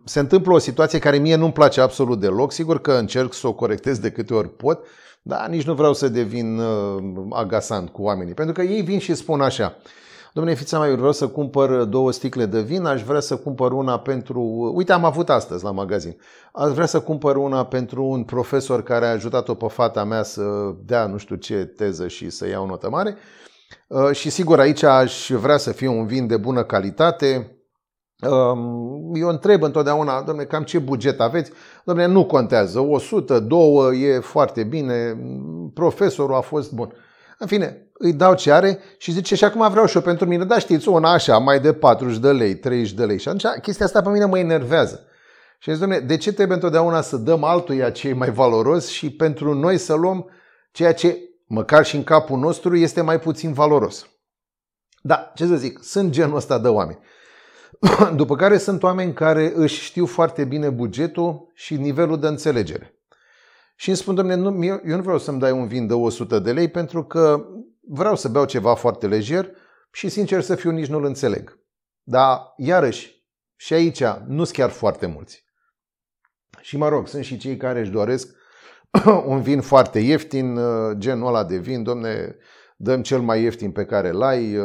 se 0.05 0.19
întâmplă 0.19 0.53
o 0.53 0.59
situație 0.59 0.99
care 0.99 1.17
mie 1.17 1.37
nu-mi 1.37 1.53
place 1.53 1.81
absolut 1.81 2.21
deloc. 2.21 2.53
Sigur 2.53 2.81
că 2.81 2.93
încerc 2.93 3.33
să 3.33 3.47
o 3.47 3.53
corectez 3.53 3.99
de 3.99 4.11
câte 4.11 4.35
ori 4.35 4.49
pot, 4.49 4.79
dar 5.23 5.49
nici 5.49 5.65
nu 5.67 5.75
vreau 5.75 5.95
să 5.95 6.09
devin 6.09 6.61
agasant 7.31 7.89
cu 7.89 8.03
oamenii. 8.03 8.35
Pentru 8.35 8.55
că 8.55 8.63
ei 8.63 8.83
vin 8.83 8.99
și 8.99 9.15
spun 9.15 9.41
așa, 9.41 9.77
Domnule 10.37 10.57
fița 10.57 10.79
mea, 10.79 10.89
eu 10.89 10.97
vreau 10.97 11.13
să 11.13 11.29
cumpăr 11.29 11.85
două 11.85 12.13
sticle 12.13 12.47
de 12.47 12.61
vin, 12.61 12.85
aș 12.85 13.03
vrea 13.03 13.21
să 13.21 13.37
cumpăr 13.37 13.73
una 13.73 13.99
pentru... 13.99 14.71
Uite, 14.75 14.93
am 14.93 15.05
avut 15.05 15.31
astăzi 15.31 15.65
la 15.65 15.71
magazin. 15.71 16.17
Aș 16.53 16.73
vrea 16.73 16.87
să 16.87 17.01
cumpăr 17.01 17.37
una 17.37 17.67
pentru 17.67 18.05
un 18.05 18.25
profesor 18.25 18.83
care 18.83 19.07
a 19.07 19.11
ajutat-o 19.11 19.55
pe 19.55 19.67
fata 19.69 20.05
mea 20.05 20.23
să 20.23 20.43
dea 20.85 21.07
nu 21.07 21.17
știu 21.17 21.37
ce 21.37 21.55
teză 21.55 22.09
și 22.09 22.31
să 22.31 22.49
ia 22.49 22.61
o 22.61 22.67
notă 22.67 22.91
mare. 22.91 23.17
Uh, 23.89 24.11
și 24.11 24.31
sigur, 24.31 24.61
aici 24.61 24.83
aș 24.83 25.31
vrea 25.31 25.57
să 25.57 25.73
fie 25.73 25.89
un 25.89 26.07
vin 26.07 26.27
de 26.27 26.37
bună 26.37 26.65
calitate. 26.65 27.59
Um, 28.31 29.15
eu 29.15 29.29
întreb 29.29 29.63
întotdeauna, 29.63 30.23
domnule, 30.23 30.47
cam 30.47 30.63
ce 30.63 30.79
buget 30.79 31.21
aveți? 31.21 31.51
Domnule, 31.85 32.09
nu 32.09 32.25
contează. 32.25 32.81
100, 32.81 33.41
2 33.41 34.01
e 34.03 34.19
foarte 34.19 34.65
bine. 34.65 35.19
Profesorul 35.75 36.35
a 36.35 36.41
fost 36.41 36.73
bun. 36.73 36.93
În 37.39 37.47
fine, 37.47 37.91
îi 37.93 38.13
dau 38.13 38.35
ce 38.35 38.53
are 38.53 38.79
și 38.99 39.13
zice 39.13 39.35
și 39.35 39.45
acum 39.45 39.71
vreau 39.71 39.87
și 39.87 39.97
eu 39.97 40.03
pentru 40.03 40.27
mine, 40.27 40.45
da 40.45 40.59
știți, 40.59 40.89
una 40.89 41.13
așa, 41.13 41.39
mai 41.39 41.61
de 41.61 41.73
40 41.73 42.19
de 42.19 42.33
lei, 42.33 42.57
30 42.57 42.93
de 42.93 43.05
lei. 43.05 43.19
Și 43.19 43.29
atunci 43.29 43.61
chestia 43.63 43.87
asta 43.87 44.03
pe 44.03 44.09
mine 44.09 44.25
mă 44.25 44.39
enervează. 44.39 45.07
Și 45.59 45.71
zic, 45.71 45.81
domnule, 45.81 46.01
de 46.01 46.17
ce 46.17 46.33
trebuie 46.33 46.57
întotdeauna 46.57 47.01
să 47.01 47.17
dăm 47.17 47.45
altuia 47.45 47.91
ce 47.91 48.09
e 48.09 48.13
mai 48.13 48.31
valoros 48.31 48.89
și 48.89 49.11
pentru 49.11 49.55
noi 49.55 49.79
să 49.79 49.95
luăm 49.95 50.31
ceea 50.73 50.95
ce, 50.95 51.19
măcar 51.47 51.85
și 51.85 51.97
în 51.97 52.05
capul 52.05 52.39
nostru, 52.39 52.77
este 52.77 53.01
mai 53.01 53.21
puțin 53.21 53.53
valoros? 53.53 54.07
Da, 55.03 55.33
ce 55.35 55.47
să 55.47 55.57
zic, 55.57 55.79
sunt 55.83 56.11
genul 56.11 56.37
ăsta 56.37 56.59
de 56.59 56.69
oameni. 56.69 56.99
După 58.17 58.37
care 58.37 58.59
sunt 58.59 58.83
oameni 58.83 59.13
care 59.13 59.53
își 59.55 59.83
știu 59.83 60.07
foarte 60.07 60.45
bine 60.45 60.71
bugetul 60.71 61.51
și 61.55 61.77
nivelul 61.77 62.21
de 62.21 62.27
înțelegere. 62.27 62.96
Și 63.79 63.89
îmi 63.89 63.99
spun, 63.99 64.15
domnule, 64.15 64.41
nu, 64.41 64.65
eu, 64.65 64.81
eu 64.87 64.97
nu 64.97 65.03
vreau 65.03 65.19
să-mi 65.19 65.39
dai 65.39 65.53
un 65.53 65.67
vin 65.67 65.87
de 65.87 65.93
100 65.93 66.39
de 66.39 66.53
lei 66.53 66.69
pentru 66.69 67.05
că 67.05 67.47
vreau 67.81 68.17
să 68.17 68.29
beau 68.29 68.45
ceva 68.45 68.75
foarte 68.75 69.07
lejer 69.07 69.51
și 69.93 70.09
sincer 70.09 70.41
să 70.41 70.55
fiu 70.55 70.71
nici 70.71 70.87
nu-l 70.87 71.05
înțeleg. 71.05 71.61
Dar 72.03 72.55
iarăși, 72.57 73.25
și 73.57 73.73
aici 73.73 74.03
nu 74.27 74.45
sunt 74.45 74.57
chiar 74.57 74.71
foarte 74.71 75.07
mulți. 75.07 75.45
Și 76.61 76.77
mă 76.77 76.89
rog, 76.89 77.09
sunt 77.09 77.25
și 77.25 77.37
cei 77.37 77.57
care 77.57 77.81
își 77.81 77.91
doresc 77.91 78.35
un 79.27 79.41
vin 79.41 79.61
foarte 79.61 79.99
ieftin, 79.99 80.57
uh, 80.57 80.97
genul 80.99 81.27
ăla 81.27 81.45
de 81.45 81.57
vin, 81.57 81.83
domne, 81.83 82.37
dăm 82.77 83.03
cel 83.03 83.21
mai 83.21 83.43
ieftin 83.43 83.71
pe 83.71 83.85
care 83.85 84.09
îl 84.09 84.23
ai, 84.23 84.57
uh, 84.57 84.65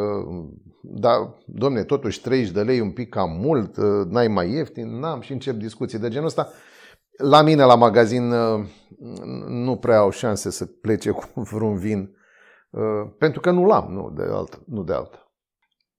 dar, 0.82 1.38
domne, 1.46 1.84
totuși 1.84 2.22
30 2.22 2.52
de 2.52 2.62
lei 2.62 2.80
un 2.80 2.92
pic 2.92 3.10
cam 3.10 3.32
mult, 3.40 3.78
uh, 3.78 4.06
n-ai 4.10 4.28
mai 4.28 4.52
ieftin, 4.52 5.00
n-am 5.00 5.22
și 5.22 5.32
încep 5.32 5.56
discuții 5.56 6.00
de 6.00 6.10
genul 6.10 6.28
ăsta. 6.28 6.50
La 7.22 7.42
mine, 7.42 7.64
la 7.64 7.76
magazin, 7.76 8.32
uh, 8.32 8.66
nu 9.48 9.76
prea 9.76 9.98
au 9.98 10.10
șanse 10.10 10.52
să 10.52 10.66
plece 10.66 11.10
cu 11.10 11.24
vreun 11.52 11.76
vin, 11.76 12.16
uh, 12.70 13.12
pentru 13.18 13.40
că 13.40 13.52
nu-l 13.52 13.72
am, 13.72 13.92
nu 13.92 14.14
de 14.16 14.24
altă. 14.32 14.64
Nu 14.66 14.84
de 14.84 14.94
altă. 14.94 15.26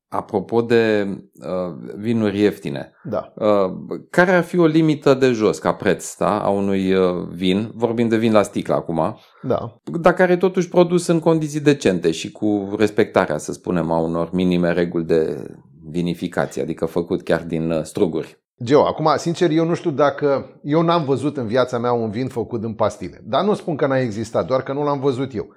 Apropo 0.08 0.62
de 0.62 1.06
uh, 1.34 1.94
vinuri 1.96 2.38
ieftine, 2.38 2.92
da. 3.02 3.32
uh, 3.36 3.72
care 4.10 4.30
ar 4.30 4.42
fi 4.42 4.58
o 4.58 4.66
limită 4.66 5.14
de 5.14 5.30
jos 5.30 5.58
ca 5.58 5.74
preț 5.74 6.16
da, 6.16 6.42
a 6.42 6.48
unui 6.48 6.94
uh, 6.94 7.28
vin, 7.28 7.70
vorbim 7.74 8.08
de 8.08 8.16
vin 8.16 8.32
la 8.32 8.42
sticlă 8.42 8.74
acum, 8.74 9.18
da. 9.42 9.80
dar 10.00 10.12
care 10.12 10.36
totuși 10.36 10.68
produs 10.68 11.06
în 11.06 11.20
condiții 11.20 11.60
decente 11.60 12.10
și 12.10 12.32
cu 12.32 12.74
respectarea, 12.78 13.38
să 13.38 13.52
spunem, 13.52 13.90
a 13.90 13.98
unor 13.98 14.28
minime 14.32 14.72
reguli 14.72 15.04
de 15.04 15.46
vinificație, 15.90 16.62
adică 16.62 16.86
făcut 16.86 17.22
chiar 17.22 17.42
din 17.42 17.70
uh, 17.70 17.82
struguri? 17.82 18.41
Geo, 18.62 18.86
acum, 18.86 19.12
sincer, 19.16 19.50
eu 19.50 19.64
nu 19.64 19.74
știu 19.74 19.90
dacă... 19.90 20.60
Eu 20.62 20.82
n-am 20.82 21.04
văzut 21.04 21.36
în 21.36 21.46
viața 21.46 21.78
mea 21.78 21.92
un 21.92 22.10
vin 22.10 22.28
făcut 22.28 22.62
în 22.64 22.74
pastile. 22.74 23.20
Dar 23.24 23.44
nu 23.44 23.54
spun 23.54 23.76
că 23.76 23.86
n-a 23.86 23.98
existat, 23.98 24.46
doar 24.46 24.62
că 24.62 24.72
nu 24.72 24.84
l-am 24.84 25.00
văzut 25.00 25.34
eu. 25.34 25.54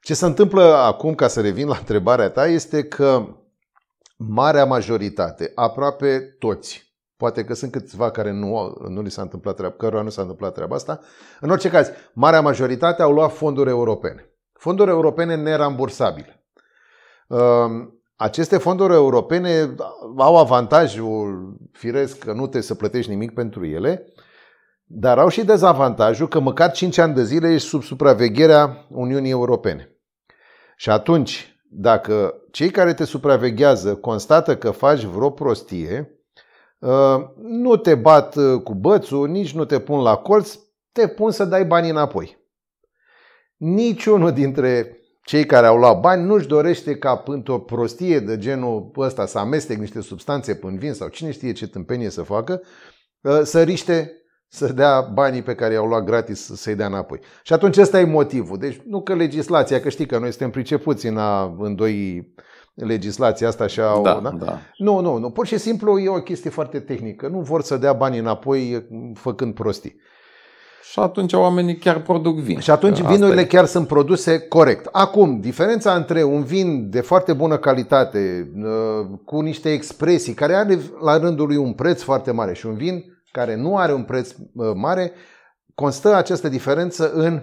Ce 0.00 0.14
se 0.14 0.26
întâmplă 0.26 0.62
acum, 0.62 1.14
ca 1.14 1.28
să 1.28 1.40
revin 1.40 1.66
la 1.66 1.76
întrebarea 1.78 2.30
ta, 2.30 2.46
este 2.46 2.84
că 2.84 3.26
marea 4.16 4.64
majoritate, 4.64 5.52
aproape 5.54 6.36
toți, 6.38 6.94
poate 7.16 7.44
că 7.44 7.54
sunt 7.54 7.72
câțiva 7.72 8.10
care 8.10 8.32
nu, 8.32 8.76
nu 8.88 9.02
li 9.02 9.10
s-a 9.10 9.22
întâmplat 9.22 9.56
treaba, 9.56 9.74
cărora 9.74 10.02
nu 10.02 10.08
s-a 10.08 10.20
întâmplat 10.20 10.54
treaba 10.54 10.74
asta, 10.74 11.00
în 11.40 11.50
orice 11.50 11.70
caz, 11.70 11.90
marea 12.12 12.40
majoritate 12.40 13.02
au 13.02 13.12
luat 13.12 13.32
fonduri 13.32 13.70
europene. 13.70 14.30
Fonduri 14.52 14.90
europene 14.90 15.36
nerambursabile. 15.36 16.44
Aceste 18.22 18.56
fonduri 18.58 18.92
europene 18.92 19.74
au 20.16 20.36
avantajul 20.36 21.52
firesc 21.72 22.18
că 22.18 22.32
nu 22.32 22.40
trebuie 22.40 22.62
să 22.62 22.74
plătești 22.74 23.10
nimic 23.10 23.34
pentru 23.34 23.66
ele, 23.66 24.12
dar 24.84 25.18
au 25.18 25.28
și 25.28 25.44
dezavantajul 25.44 26.28
că 26.28 26.40
măcar 26.40 26.70
5 26.70 26.98
ani 26.98 27.14
de 27.14 27.24
zile 27.24 27.52
ești 27.52 27.68
sub 27.68 27.82
supravegherea 27.82 28.86
Uniunii 28.88 29.30
Europene. 29.30 29.96
Și 30.76 30.90
atunci, 30.90 31.56
dacă 31.70 32.34
cei 32.50 32.70
care 32.70 32.94
te 32.94 33.04
supraveghează 33.04 33.94
constată 33.94 34.56
că 34.56 34.70
faci 34.70 35.02
vreo 35.02 35.30
prostie, 35.30 36.24
ă, 36.82 37.32
nu 37.36 37.76
te 37.76 37.94
bat 37.94 38.36
cu 38.64 38.74
bățul, 38.74 39.28
nici 39.28 39.52
nu 39.52 39.64
te 39.64 39.80
pun 39.80 40.02
la 40.02 40.16
colț, 40.16 40.58
te 40.92 41.08
pun 41.08 41.30
să 41.30 41.44
dai 41.44 41.64
banii 41.64 41.90
înapoi. 41.90 42.38
Niciunul 43.56 44.32
dintre 44.32 44.96
cei 45.24 45.46
care 45.46 45.66
au 45.66 45.76
luat 45.76 46.00
bani 46.00 46.24
nu-și 46.24 46.46
dorește 46.46 46.96
ca 46.96 47.16
pentru 47.16 47.52
o 47.52 47.58
prostie 47.58 48.20
de 48.20 48.38
genul 48.38 48.90
ăsta 48.96 49.26
să 49.26 49.38
amestec 49.38 49.78
niște 49.78 50.00
substanțe 50.00 50.58
în 50.62 50.78
vin 50.78 50.92
sau 50.92 51.08
cine 51.08 51.30
știe 51.30 51.52
ce 51.52 51.66
tâmpenie 51.66 52.10
să 52.10 52.22
facă, 52.22 52.62
uh, 53.20 53.40
să 53.42 53.62
riște 53.62 54.16
să 54.54 54.72
dea 54.72 55.00
banii 55.00 55.42
pe 55.42 55.54
care 55.54 55.72
i-au 55.72 55.86
luat 55.86 56.04
gratis 56.04 56.50
să-i 56.54 56.74
dea 56.74 56.86
înapoi. 56.86 57.20
Și 57.42 57.52
atunci 57.52 57.76
ăsta 57.76 58.00
e 58.00 58.04
motivul. 58.04 58.58
Deci 58.58 58.80
nu 58.86 59.02
că 59.02 59.14
legislația, 59.14 59.80
că 59.80 59.88
știi 59.88 60.06
că 60.06 60.18
noi 60.18 60.30
suntem 60.30 60.50
pricepuți 60.50 61.06
în 61.06 61.16
a 61.16 61.56
îndoi 61.58 62.32
legislația 62.74 63.48
asta 63.48 63.66
și 63.66 63.80
au... 63.80 64.02
Da, 64.02 64.20
da? 64.22 64.30
da. 64.30 64.58
Nu, 64.76 65.00
nu, 65.00 65.16
nu. 65.16 65.30
Pur 65.30 65.46
și 65.46 65.58
simplu 65.58 65.98
e 65.98 66.08
o 66.08 66.22
chestie 66.22 66.50
foarte 66.50 66.80
tehnică. 66.80 67.28
Nu 67.28 67.40
vor 67.40 67.62
să 67.62 67.76
dea 67.76 67.92
banii 67.92 68.18
înapoi 68.18 68.86
făcând 69.14 69.54
prostii. 69.54 69.96
Și 70.90 70.98
atunci 70.98 71.32
oamenii 71.32 71.76
chiar 71.76 72.02
produc 72.02 72.38
vin. 72.38 72.58
Și 72.58 72.70
atunci 72.70 72.98
Asta 72.98 73.12
vinurile 73.12 73.40
e. 73.40 73.44
chiar 73.46 73.64
sunt 73.64 73.86
produse 73.86 74.38
corect. 74.38 74.88
Acum, 74.92 75.40
diferența 75.40 75.94
între 75.94 76.22
un 76.22 76.42
vin 76.42 76.90
de 76.90 77.00
foarte 77.00 77.32
bună 77.32 77.58
calitate, 77.58 78.50
uh, 78.56 79.18
cu 79.24 79.40
niște 79.40 79.72
expresii, 79.72 80.34
care 80.34 80.54
are 80.54 80.78
la 81.00 81.18
rândul 81.18 81.46
lui 81.46 81.56
un 81.56 81.72
preț 81.72 82.02
foarte 82.02 82.30
mare 82.30 82.54
și 82.54 82.66
un 82.66 82.74
vin 82.74 83.04
care 83.32 83.56
nu 83.56 83.76
are 83.76 83.92
un 83.92 84.02
preț 84.02 84.30
uh, 84.30 84.72
mare, 84.74 85.12
constă 85.74 86.14
această 86.14 86.48
diferență 86.48 87.12
în 87.12 87.42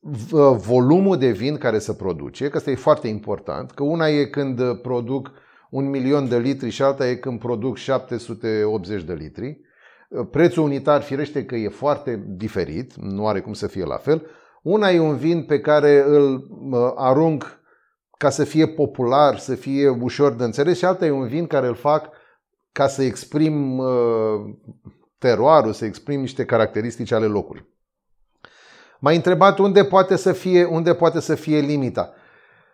uh, 0.00 0.56
volumul 0.56 1.18
de 1.18 1.30
vin 1.30 1.56
care 1.56 1.78
se 1.78 1.94
produce, 1.94 2.48
că 2.48 2.56
asta 2.56 2.70
e 2.70 2.74
foarte 2.74 3.08
important, 3.08 3.70
că 3.70 3.82
una 3.82 4.08
e 4.08 4.24
când 4.24 4.74
produc 4.74 5.30
un 5.70 5.88
milion 5.88 6.28
de 6.28 6.38
litri 6.38 6.70
și 6.70 6.82
alta 6.82 7.08
e 7.08 7.14
când 7.14 7.38
produc 7.38 7.76
780 7.76 9.02
de 9.02 9.12
litri. 9.12 9.60
Prețul 10.30 10.62
unitar 10.62 11.02
firește 11.02 11.44
că 11.44 11.54
e 11.54 11.68
foarte 11.68 12.24
diferit, 12.26 12.94
nu 12.94 13.26
are 13.26 13.40
cum 13.40 13.52
să 13.52 13.66
fie 13.66 13.84
la 13.84 13.96
fel. 13.96 14.26
Una 14.62 14.90
e 14.90 15.00
un 15.00 15.16
vin 15.16 15.44
pe 15.44 15.60
care 15.60 16.04
îl 16.06 16.48
arunc 16.96 17.60
ca 18.18 18.30
să 18.30 18.44
fie 18.44 18.66
popular, 18.66 19.38
să 19.38 19.54
fie 19.54 19.88
ușor 19.88 20.32
de 20.32 20.44
înțeles 20.44 20.78
și 20.78 20.84
alta 20.84 21.06
e 21.06 21.10
un 21.10 21.26
vin 21.26 21.46
care 21.46 21.66
îl 21.66 21.74
fac 21.74 22.10
ca 22.72 22.86
să 22.86 23.02
exprim 23.02 23.82
teroarul, 25.18 25.72
să 25.72 25.84
exprim 25.84 26.20
niște 26.20 26.44
caracteristici 26.44 27.12
ale 27.12 27.26
locului. 27.26 27.68
M-ai 28.98 29.16
întrebat 29.16 29.58
unde 29.58 29.84
poate 29.84 30.16
să 30.16 30.32
fie, 30.32 30.64
unde 30.64 30.94
poate 30.94 31.20
să 31.20 31.34
fie 31.34 31.60
limita. 31.60 32.12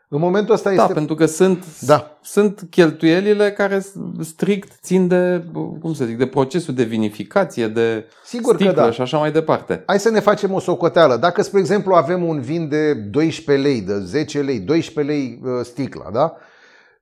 În 0.09 0.21
momentul 0.21 0.55
ăsta 0.55 0.69
da, 0.69 0.75
este... 0.75 0.87
Da, 0.87 0.95
pentru 0.95 1.15
că 1.15 1.27
sunt, 1.27 1.81
da. 1.81 2.19
sunt 2.23 2.67
cheltuielile 2.71 3.53
care 3.53 3.83
strict 4.21 4.79
țin 4.83 5.09
de, 5.09 5.45
cum 5.53 5.93
să 5.95 6.05
zic, 6.05 6.19
de 6.19 6.27
procesul 6.27 6.75
de 6.75 6.83
vinificație, 6.83 7.69
de 7.69 8.07
Sigur 8.25 8.55
sticlă 8.55 8.73
că 8.73 8.81
da. 8.81 8.91
și 8.91 9.01
așa 9.01 9.19
mai 9.19 9.33
departe. 9.33 9.83
Hai 9.87 10.01
să 10.01 10.11
ne 10.11 10.21
facem 10.21 10.53
o 10.53 10.61
socoteală. 10.61 11.17
Dacă, 11.17 11.43
spre 11.43 11.59
exemplu, 11.59 11.95
avem 11.95 12.25
un 12.25 12.41
vin 12.41 12.69
de 12.69 12.95
12 12.95 13.67
lei, 13.67 13.81
de 13.81 13.99
10 13.99 14.41
lei, 14.41 14.61
12 14.61 15.15
lei 15.15 15.41
uh, 15.43 15.65
sticla, 15.65 16.11
da? 16.13 16.37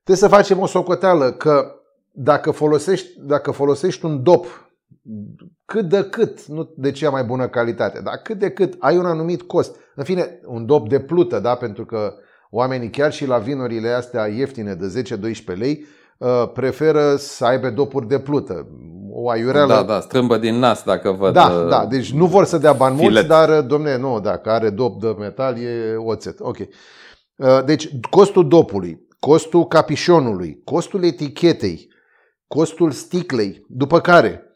Trebuie 0.05 0.29
să 0.29 0.37
facem 0.37 0.59
o 0.59 0.67
socoteală 0.67 1.33
că 1.33 1.75
dacă 2.13 2.51
folosești, 2.51 3.09
dacă 3.21 3.51
folosești 3.51 4.05
un 4.05 4.23
dop 4.23 4.69
cât 5.65 5.89
de 5.89 6.03
cât, 6.03 6.47
nu 6.47 6.73
de 6.77 6.91
cea 6.91 7.11
mai 7.11 7.25
bună 7.25 7.49
calitate, 7.49 8.01
dar 8.01 8.15
cât 8.23 8.39
de 8.39 8.51
cât 8.51 8.75
ai 8.79 8.97
un 8.97 9.07
anumit 9.07 9.43
cost. 9.43 9.77
În 9.95 10.05
fine, 10.05 10.41
un 10.47 10.67
dop 10.67 10.89
de 10.89 11.01
plută, 11.01 11.41
da? 11.41 11.55
Pentru 11.55 11.85
că 11.85 12.15
Oamenii 12.57 12.91
chiar 12.91 13.13
și 13.13 13.27
la 13.27 13.39
vinurile 13.39 13.89
astea 13.89 14.27
ieftine 14.27 14.75
de 14.75 15.03
10-12 15.55 15.57
lei 15.59 15.87
uh, 16.19 16.29
preferă 16.53 17.17
să 17.17 17.45
aibă 17.45 17.71
dopuri 17.71 18.09
de 18.09 18.19
plută. 18.19 18.67
O 19.11 19.31
aiureală... 19.31 19.75
Da, 19.75 19.83
da, 19.83 20.01
strâmbă 20.01 20.37
din 20.37 20.59
nas 20.59 20.83
dacă 20.83 21.11
văd 21.11 21.33
Da, 21.33 21.47
uh, 21.47 21.69
da, 21.69 21.87
deci 21.87 22.13
nu 22.13 22.27
vor 22.27 22.45
să 22.45 22.59
dea 22.59 22.73
bani 22.73 22.97
filet. 22.97 23.13
mulți, 23.13 23.29
dar, 23.29 23.59
uh, 23.59 23.67
domne, 23.67 23.97
nu, 23.97 24.21
dacă 24.21 24.51
are 24.51 24.71
dop 24.71 25.01
de 25.01 25.15
metal 25.19 25.57
e 25.59 25.97
oțet. 25.97 26.41
Ok. 26.41 26.57
Deci, 27.65 27.89
costul 28.11 28.49
dopului, 28.49 29.07
costul 29.19 29.67
capișonului, 29.67 30.61
costul 30.65 31.05
etichetei, 31.05 31.89
costul 32.47 32.91
sticlei, 32.91 33.65
după 33.69 34.01
care 34.01 34.55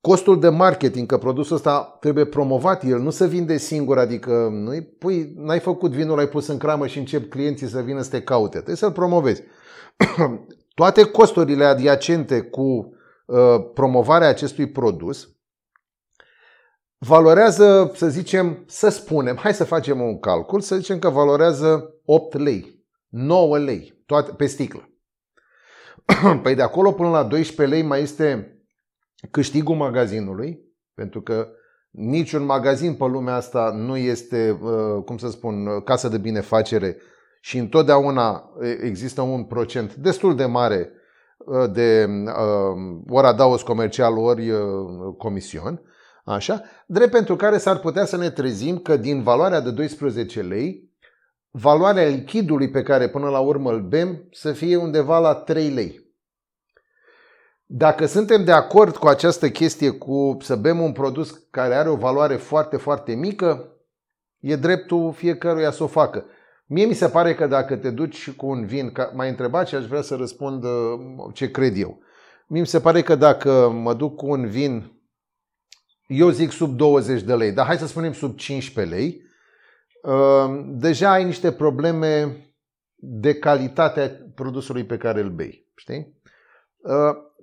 costul 0.00 0.40
de 0.40 0.48
marketing, 0.48 1.06
că 1.06 1.18
produsul 1.18 1.56
ăsta 1.56 1.96
trebuie 2.00 2.24
promovat, 2.24 2.84
el 2.84 2.98
nu 2.98 3.10
se 3.10 3.26
vinde 3.26 3.56
singur, 3.56 3.98
adică 3.98 4.48
nu 4.52 4.72
pui, 4.98 5.32
n-ai 5.36 5.58
făcut 5.58 5.90
vinul, 5.90 6.16
l-ai 6.16 6.28
pus 6.28 6.46
în 6.46 6.58
cramă 6.58 6.86
și 6.86 6.98
încep 6.98 7.30
clienții 7.30 7.66
să 7.66 7.80
vină 7.80 8.02
să 8.02 8.10
te 8.10 8.22
caute, 8.22 8.56
trebuie 8.56 8.76
să-l 8.76 8.92
promovezi. 8.92 9.42
Toate 10.74 11.04
costurile 11.04 11.64
adiacente 11.64 12.40
cu 12.40 12.62
uh, 13.26 13.70
promovarea 13.74 14.28
acestui 14.28 14.66
produs 14.66 15.28
valorează, 16.98 17.92
să 17.94 18.08
zicem, 18.08 18.64
să 18.66 18.88
spunem, 18.88 19.36
hai 19.36 19.54
să 19.54 19.64
facem 19.64 20.00
un 20.00 20.18
calcul, 20.18 20.60
să 20.60 20.76
zicem 20.76 20.98
că 20.98 21.08
valorează 21.08 21.94
8 22.04 22.38
lei, 22.38 22.84
9 23.08 23.58
lei 23.58 24.02
toate, 24.06 24.32
pe 24.32 24.46
sticlă. 24.46 24.88
păi 26.42 26.54
de 26.54 26.62
acolo 26.62 26.92
până 26.92 27.08
la 27.08 27.22
12 27.22 27.76
lei 27.76 27.86
mai 27.86 28.02
este 28.02 28.54
câștigul 29.30 29.76
magazinului, 29.76 30.60
pentru 30.94 31.20
că 31.20 31.48
niciun 31.90 32.44
magazin 32.44 32.94
pe 32.94 33.04
lumea 33.04 33.34
asta 33.34 33.72
nu 33.76 33.96
este, 33.96 34.58
uh, 34.62 35.02
cum 35.04 35.18
să 35.18 35.28
spun, 35.28 35.80
casă 35.84 36.08
de 36.08 36.18
binefacere 36.18 36.96
și 37.40 37.58
întotdeauna 37.58 38.50
există 38.82 39.20
un 39.20 39.44
procent 39.44 39.94
destul 39.94 40.36
de 40.36 40.44
mare 40.44 40.90
uh, 41.38 41.72
de 41.72 42.06
uh, 42.26 43.00
ori 43.08 43.26
adaos 43.26 43.62
comercial, 43.62 44.18
ori 44.18 44.52
comision, 45.18 45.82
așa, 46.24 46.62
drept 46.86 47.10
pentru 47.10 47.36
care 47.36 47.58
s-ar 47.58 47.78
putea 47.78 48.04
să 48.04 48.16
ne 48.16 48.30
trezim 48.30 48.78
că 48.78 48.96
din 48.96 49.22
valoarea 49.22 49.60
de 49.60 49.70
12 49.70 50.40
lei, 50.40 50.90
valoarea 51.50 52.08
lichidului 52.08 52.70
pe 52.70 52.82
care 52.82 53.08
până 53.08 53.28
la 53.28 53.38
urmă 53.38 53.70
îl 53.72 53.80
bem 53.80 54.28
să 54.30 54.52
fie 54.52 54.76
undeva 54.76 55.18
la 55.18 55.34
3 55.34 55.68
lei. 55.68 56.09
Dacă 57.72 58.06
suntem 58.06 58.44
de 58.44 58.52
acord 58.52 58.96
cu 58.96 59.06
această 59.06 59.50
chestie, 59.50 59.90
cu 59.90 60.36
să 60.40 60.56
bem 60.56 60.80
un 60.80 60.92
produs 60.92 61.30
care 61.50 61.74
are 61.74 61.88
o 61.88 61.96
valoare 61.96 62.36
foarte, 62.36 62.76
foarte 62.76 63.14
mică, 63.14 63.76
e 64.40 64.56
dreptul 64.56 65.12
fiecăruia 65.12 65.70
să 65.70 65.82
o 65.82 65.86
facă. 65.86 66.24
Mie 66.66 66.84
mi 66.84 66.94
se 66.94 67.08
pare 67.08 67.34
că 67.34 67.46
dacă 67.46 67.76
te 67.76 67.90
duci 67.90 68.30
cu 68.30 68.46
un 68.46 68.66
vin, 68.66 68.92
m-ai 69.14 69.28
întrebat 69.28 69.68
și 69.68 69.74
aș 69.74 69.84
vrea 69.86 70.00
să 70.00 70.14
răspund 70.14 70.64
uh, 70.64 70.70
ce 71.32 71.50
cred 71.50 71.76
eu. 71.76 71.98
Mie 72.46 72.60
mi 72.60 72.66
se 72.66 72.80
pare 72.80 73.02
că 73.02 73.14
dacă 73.14 73.68
mă 73.68 73.94
duc 73.94 74.16
cu 74.16 74.26
un 74.30 74.48
vin, 74.48 75.00
eu 76.06 76.28
zic 76.28 76.50
sub 76.50 76.76
20 76.76 77.22
de 77.22 77.34
lei, 77.34 77.52
dar 77.52 77.66
hai 77.66 77.78
să 77.78 77.86
spunem 77.86 78.12
sub 78.12 78.36
15 78.36 78.94
lei, 78.94 79.22
uh, 80.02 80.64
deja 80.66 81.12
ai 81.12 81.24
niște 81.24 81.52
probleme 81.52 82.36
de 82.96 83.34
calitate 83.34 84.00
a 84.00 84.30
produsului 84.34 84.84
pe 84.84 84.96
care 84.96 85.20
îl 85.20 85.30
bei. 85.30 85.68
Știi? 85.74 86.18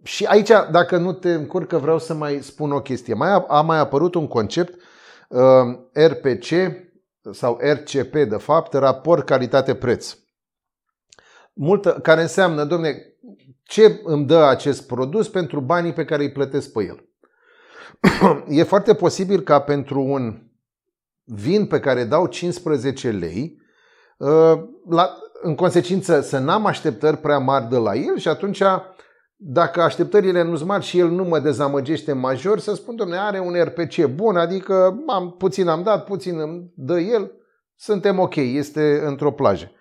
Uh, 0.01 0.07
și 0.07 0.25
aici, 0.25 0.49
dacă 0.71 0.97
nu 0.97 1.13
te 1.13 1.33
încurcă, 1.33 1.77
vreau 1.77 1.99
să 1.99 2.13
mai 2.13 2.39
spun 2.41 2.71
o 2.71 2.81
chestie. 2.81 3.13
Mai 3.13 3.29
a, 3.29 3.45
a 3.47 3.61
mai 3.61 3.77
apărut 3.77 4.15
un 4.15 4.27
concept 4.27 4.81
uh, 5.29 5.41
RPC 5.93 6.45
sau 7.31 7.59
RCP, 7.61 8.11
de 8.11 8.37
fapt, 8.37 8.73
raport 8.73 9.25
calitate-preț. 9.25 10.17
Multă, 11.53 11.91
care 11.91 12.21
înseamnă, 12.21 12.63
domne, 12.63 12.95
ce 13.63 14.01
îmi 14.03 14.25
dă 14.25 14.43
acest 14.43 14.87
produs 14.87 15.29
pentru 15.29 15.59
banii 15.59 15.93
pe 15.93 16.05
care 16.05 16.23
îi 16.23 16.31
plătesc 16.31 16.71
pe 16.71 16.83
el. 16.83 17.09
e 18.59 18.63
foarte 18.63 18.95
posibil 18.95 19.41
ca 19.41 19.59
pentru 19.59 20.01
un 20.01 20.41
vin 21.23 21.65
pe 21.65 21.79
care 21.79 22.03
dau 22.03 22.25
15 22.25 23.09
lei, 23.09 23.61
uh, 24.17 24.53
la, 24.89 25.17
în 25.41 25.55
consecință 25.55 26.21
să 26.21 26.37
n-am 26.37 26.65
așteptări 26.65 27.17
prea 27.17 27.37
mari 27.37 27.69
de 27.69 27.77
la 27.77 27.95
el 27.95 28.17
și 28.17 28.27
atunci 28.27 28.61
dacă 29.39 29.81
așteptările 29.81 30.43
nu 30.43 30.55
sunt 30.55 30.67
mari 30.67 30.83
și 30.83 30.99
el 30.99 31.09
nu 31.09 31.23
mă 31.23 31.39
dezamăgește 31.39 32.13
major, 32.13 32.59
să 32.59 32.75
spun, 32.75 32.95
domnule, 32.95 33.19
are 33.19 33.39
un 33.39 33.53
RPC 33.63 34.05
bun, 34.05 34.37
adică 34.37 35.03
am, 35.07 35.35
puțin 35.37 35.67
am 35.67 35.83
dat, 35.83 36.03
puțin 36.03 36.39
îmi 36.39 36.71
dă 36.75 36.99
el, 36.99 37.31
suntem 37.75 38.19
ok, 38.19 38.35
este 38.35 39.01
într-o 39.05 39.31
plajă. 39.31 39.71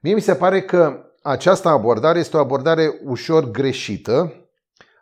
Mie 0.00 0.14
mi 0.14 0.20
se 0.20 0.34
pare 0.34 0.62
că 0.62 1.04
această 1.22 1.68
abordare 1.68 2.18
este 2.18 2.36
o 2.36 2.40
abordare 2.40 3.00
ușor 3.04 3.50
greșită. 3.50 4.32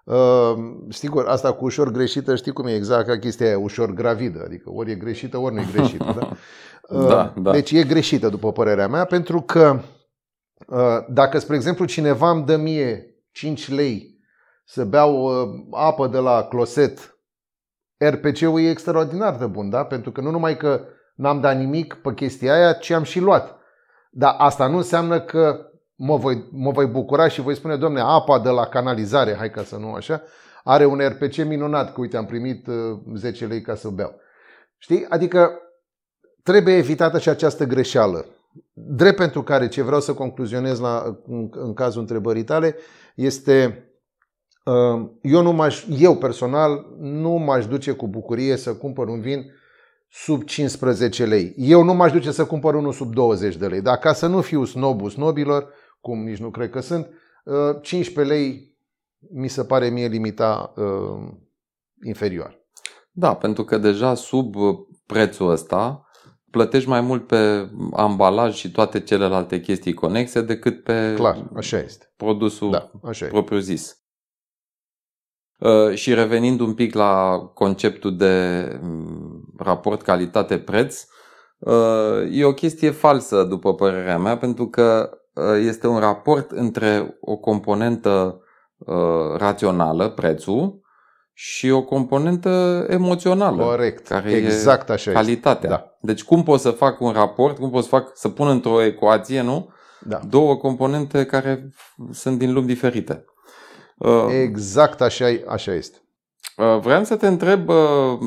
Uh, 0.04 0.54
sigur, 0.88 1.26
asta 1.26 1.52
cu 1.52 1.64
ușor 1.64 1.90
greșită, 1.90 2.36
știi 2.36 2.52
cum 2.52 2.66
e 2.66 2.74
exact 2.74 3.06
ca 3.06 3.18
chestia 3.18 3.46
aia, 3.46 3.58
ușor 3.58 3.92
gravidă, 3.92 4.42
adică 4.44 4.70
ori 4.70 4.90
e 4.90 4.94
greșită, 4.94 5.38
ori 5.38 5.54
nu 5.54 5.60
e 5.60 5.68
greșită. 5.72 6.14
Da? 6.18 6.28
Uh, 6.88 7.06
da, 7.06 7.34
da. 7.36 7.52
Deci 7.52 7.70
e 7.70 7.82
greșită, 7.82 8.28
după 8.28 8.52
părerea 8.52 8.88
mea, 8.88 9.04
pentru 9.04 9.40
că 9.40 9.80
uh, 10.66 10.98
dacă, 11.08 11.38
spre 11.38 11.56
exemplu, 11.56 11.84
cineva 11.84 12.30
îmi 12.30 12.44
dă 12.44 12.56
mie 12.56 13.11
5 13.32 13.68
lei 13.68 14.20
să 14.64 14.84
beau 14.84 15.22
uh, 15.22 15.64
apă 15.70 16.06
de 16.06 16.18
la 16.18 16.42
closet, 16.42 17.16
RPC-ul 17.96 18.60
e 18.60 18.70
extraordinar 18.70 19.36
de 19.36 19.46
bun, 19.46 19.70
da? 19.70 19.84
Pentru 19.84 20.12
că 20.12 20.20
nu 20.20 20.30
numai 20.30 20.56
că 20.56 20.84
n-am 21.14 21.40
dat 21.40 21.56
nimic 21.56 21.94
pe 21.94 22.14
chestia 22.14 22.54
aia, 22.54 22.72
ci 22.72 22.90
am 22.90 23.02
și 23.02 23.20
luat. 23.20 23.56
Dar 24.10 24.34
asta 24.38 24.66
nu 24.66 24.76
înseamnă 24.76 25.20
că 25.20 25.66
mă 25.94 26.16
voi, 26.16 26.48
mă 26.50 26.70
voi 26.70 26.86
bucura 26.86 27.28
și 27.28 27.40
voi 27.40 27.54
spune, 27.54 27.76
domne, 27.76 28.00
apa 28.00 28.38
de 28.38 28.48
la 28.48 28.66
canalizare, 28.66 29.34
hai 29.34 29.50
ca 29.50 29.62
să 29.62 29.76
nu 29.76 29.92
așa, 29.92 30.22
are 30.64 30.84
un 30.84 30.98
RPC 30.98 31.36
minunat, 31.36 31.92
că 31.92 32.00
uite, 32.00 32.16
am 32.16 32.26
primit 32.26 32.66
10 33.14 33.44
uh, 33.44 33.50
lei 33.50 33.60
ca 33.60 33.74
să 33.74 33.88
beau. 33.88 34.20
Știi? 34.78 35.06
Adică 35.08 35.58
trebuie 36.42 36.76
evitată 36.76 37.18
și 37.18 37.28
această 37.28 37.64
greșeală. 37.64 38.26
Drept 38.72 39.16
pentru 39.16 39.42
care 39.42 39.68
ce 39.68 39.82
vreau 39.82 40.00
să 40.00 40.14
concluzionez 40.14 40.78
la, 40.78 41.18
în, 41.26 41.48
în 41.50 41.74
cazul 41.74 42.00
întrebării 42.00 42.44
tale 42.44 42.76
este 43.14 43.86
uh, 44.64 45.10
eu, 45.22 45.42
nu 45.42 45.52
m-aș, 45.52 45.86
eu 45.98 46.16
personal 46.16 46.86
nu 46.98 47.30
m-aș 47.30 47.66
duce 47.66 47.92
cu 47.92 48.08
bucurie 48.08 48.56
să 48.56 48.74
cumpăr 48.74 49.08
un 49.08 49.20
vin 49.20 49.52
sub 50.10 50.44
15 50.44 51.24
lei. 51.24 51.54
Eu 51.56 51.82
nu 51.82 51.94
m-aș 51.94 52.12
duce 52.12 52.30
să 52.30 52.46
cumpăr 52.46 52.74
unul 52.74 52.92
sub 52.92 53.14
20 53.14 53.56
de 53.56 53.66
lei. 53.66 53.80
Dar 53.80 53.96
ca 53.96 54.12
să 54.12 54.26
nu 54.26 54.40
fiu 54.40 54.64
snobul 54.64 55.10
snobilor, 55.10 55.68
cum 56.00 56.24
nici 56.24 56.38
nu 56.38 56.50
cred 56.50 56.70
că 56.70 56.80
sunt, 56.80 57.08
15 57.82 58.20
uh, 58.20 58.26
lei 58.26 58.76
mi 59.30 59.48
se 59.48 59.64
pare 59.64 59.88
mie 59.88 60.06
limita 60.06 60.72
uh, 60.76 61.32
inferior. 62.04 62.60
Da, 63.10 63.34
pentru 63.34 63.64
că 63.64 63.78
deja 63.78 64.14
sub 64.14 64.54
prețul 65.06 65.50
ăsta 65.50 66.06
plătești 66.52 66.88
mai 66.88 67.00
mult 67.00 67.26
pe 67.26 67.70
ambalaj 67.92 68.54
și 68.54 68.70
toate 68.70 69.00
celelalte 69.00 69.60
chestii 69.60 69.94
conexe 69.94 70.42
decât 70.42 70.82
pe 70.82 71.12
Clar, 71.14 71.50
așa 71.56 71.78
este. 71.78 72.12
produsul 72.16 72.70
da, 72.70 72.90
așa 73.02 73.26
propriu 73.26 73.58
zis. 73.58 73.96
Uh, 75.58 75.94
și 75.94 76.14
revenind 76.14 76.60
un 76.60 76.74
pic 76.74 76.94
la 76.94 77.38
conceptul 77.54 78.16
de 78.16 78.66
mm, 78.82 79.54
raport 79.58 80.02
calitate-preț, 80.02 81.04
uh, 81.58 82.28
e 82.30 82.44
o 82.44 82.52
chestie 82.52 82.90
falsă, 82.90 83.44
după 83.44 83.74
părerea 83.74 84.18
mea, 84.18 84.36
pentru 84.36 84.68
că 84.68 85.10
uh, 85.34 85.44
este 85.58 85.86
un 85.86 85.98
raport 85.98 86.50
între 86.50 87.16
o 87.20 87.36
componentă 87.36 88.36
rațională, 89.36 90.08
prețul, 90.08 90.81
și 91.32 91.70
o 91.70 91.82
componentă 91.82 92.86
emoțională. 92.88 93.62
Corect. 93.62 94.06
Care 94.06 94.30
exact 94.30 94.88
e 94.88 94.92
așa 94.92 95.12
calitatea. 95.12 95.70
Este. 95.70 95.82
Da. 95.82 95.96
Deci 96.00 96.24
cum 96.24 96.42
pot 96.42 96.60
să 96.60 96.70
fac 96.70 97.00
un 97.00 97.12
raport, 97.12 97.58
cum 97.58 97.70
pot 97.70 97.82
să 97.82 97.88
fac 97.88 98.10
să 98.14 98.28
pun 98.28 98.48
într-o 98.48 98.82
ecuație, 98.82 99.40
nu? 99.40 99.68
Da. 100.00 100.20
Două 100.28 100.56
componente 100.56 101.24
care 101.24 101.68
sunt 102.10 102.38
din 102.38 102.52
lumi 102.52 102.66
diferite. 102.66 103.24
Uh, 103.98 104.26
exact 104.42 105.00
așa, 105.00 105.26
așa 105.46 105.74
este. 105.74 105.96
Uh, 106.56 106.78
vreau 106.80 107.04
să 107.04 107.16
te 107.16 107.26
întreb 107.26 107.68
uh, 107.68 108.18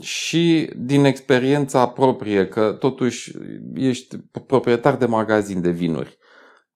și 0.00 0.70
din 0.76 1.04
experiența 1.04 1.88
proprie, 1.88 2.46
că 2.48 2.76
totuși 2.78 3.32
ești 3.74 4.16
proprietar 4.46 4.96
de 4.96 5.06
magazin 5.06 5.60
de 5.60 5.70
vinuri. 5.70 6.18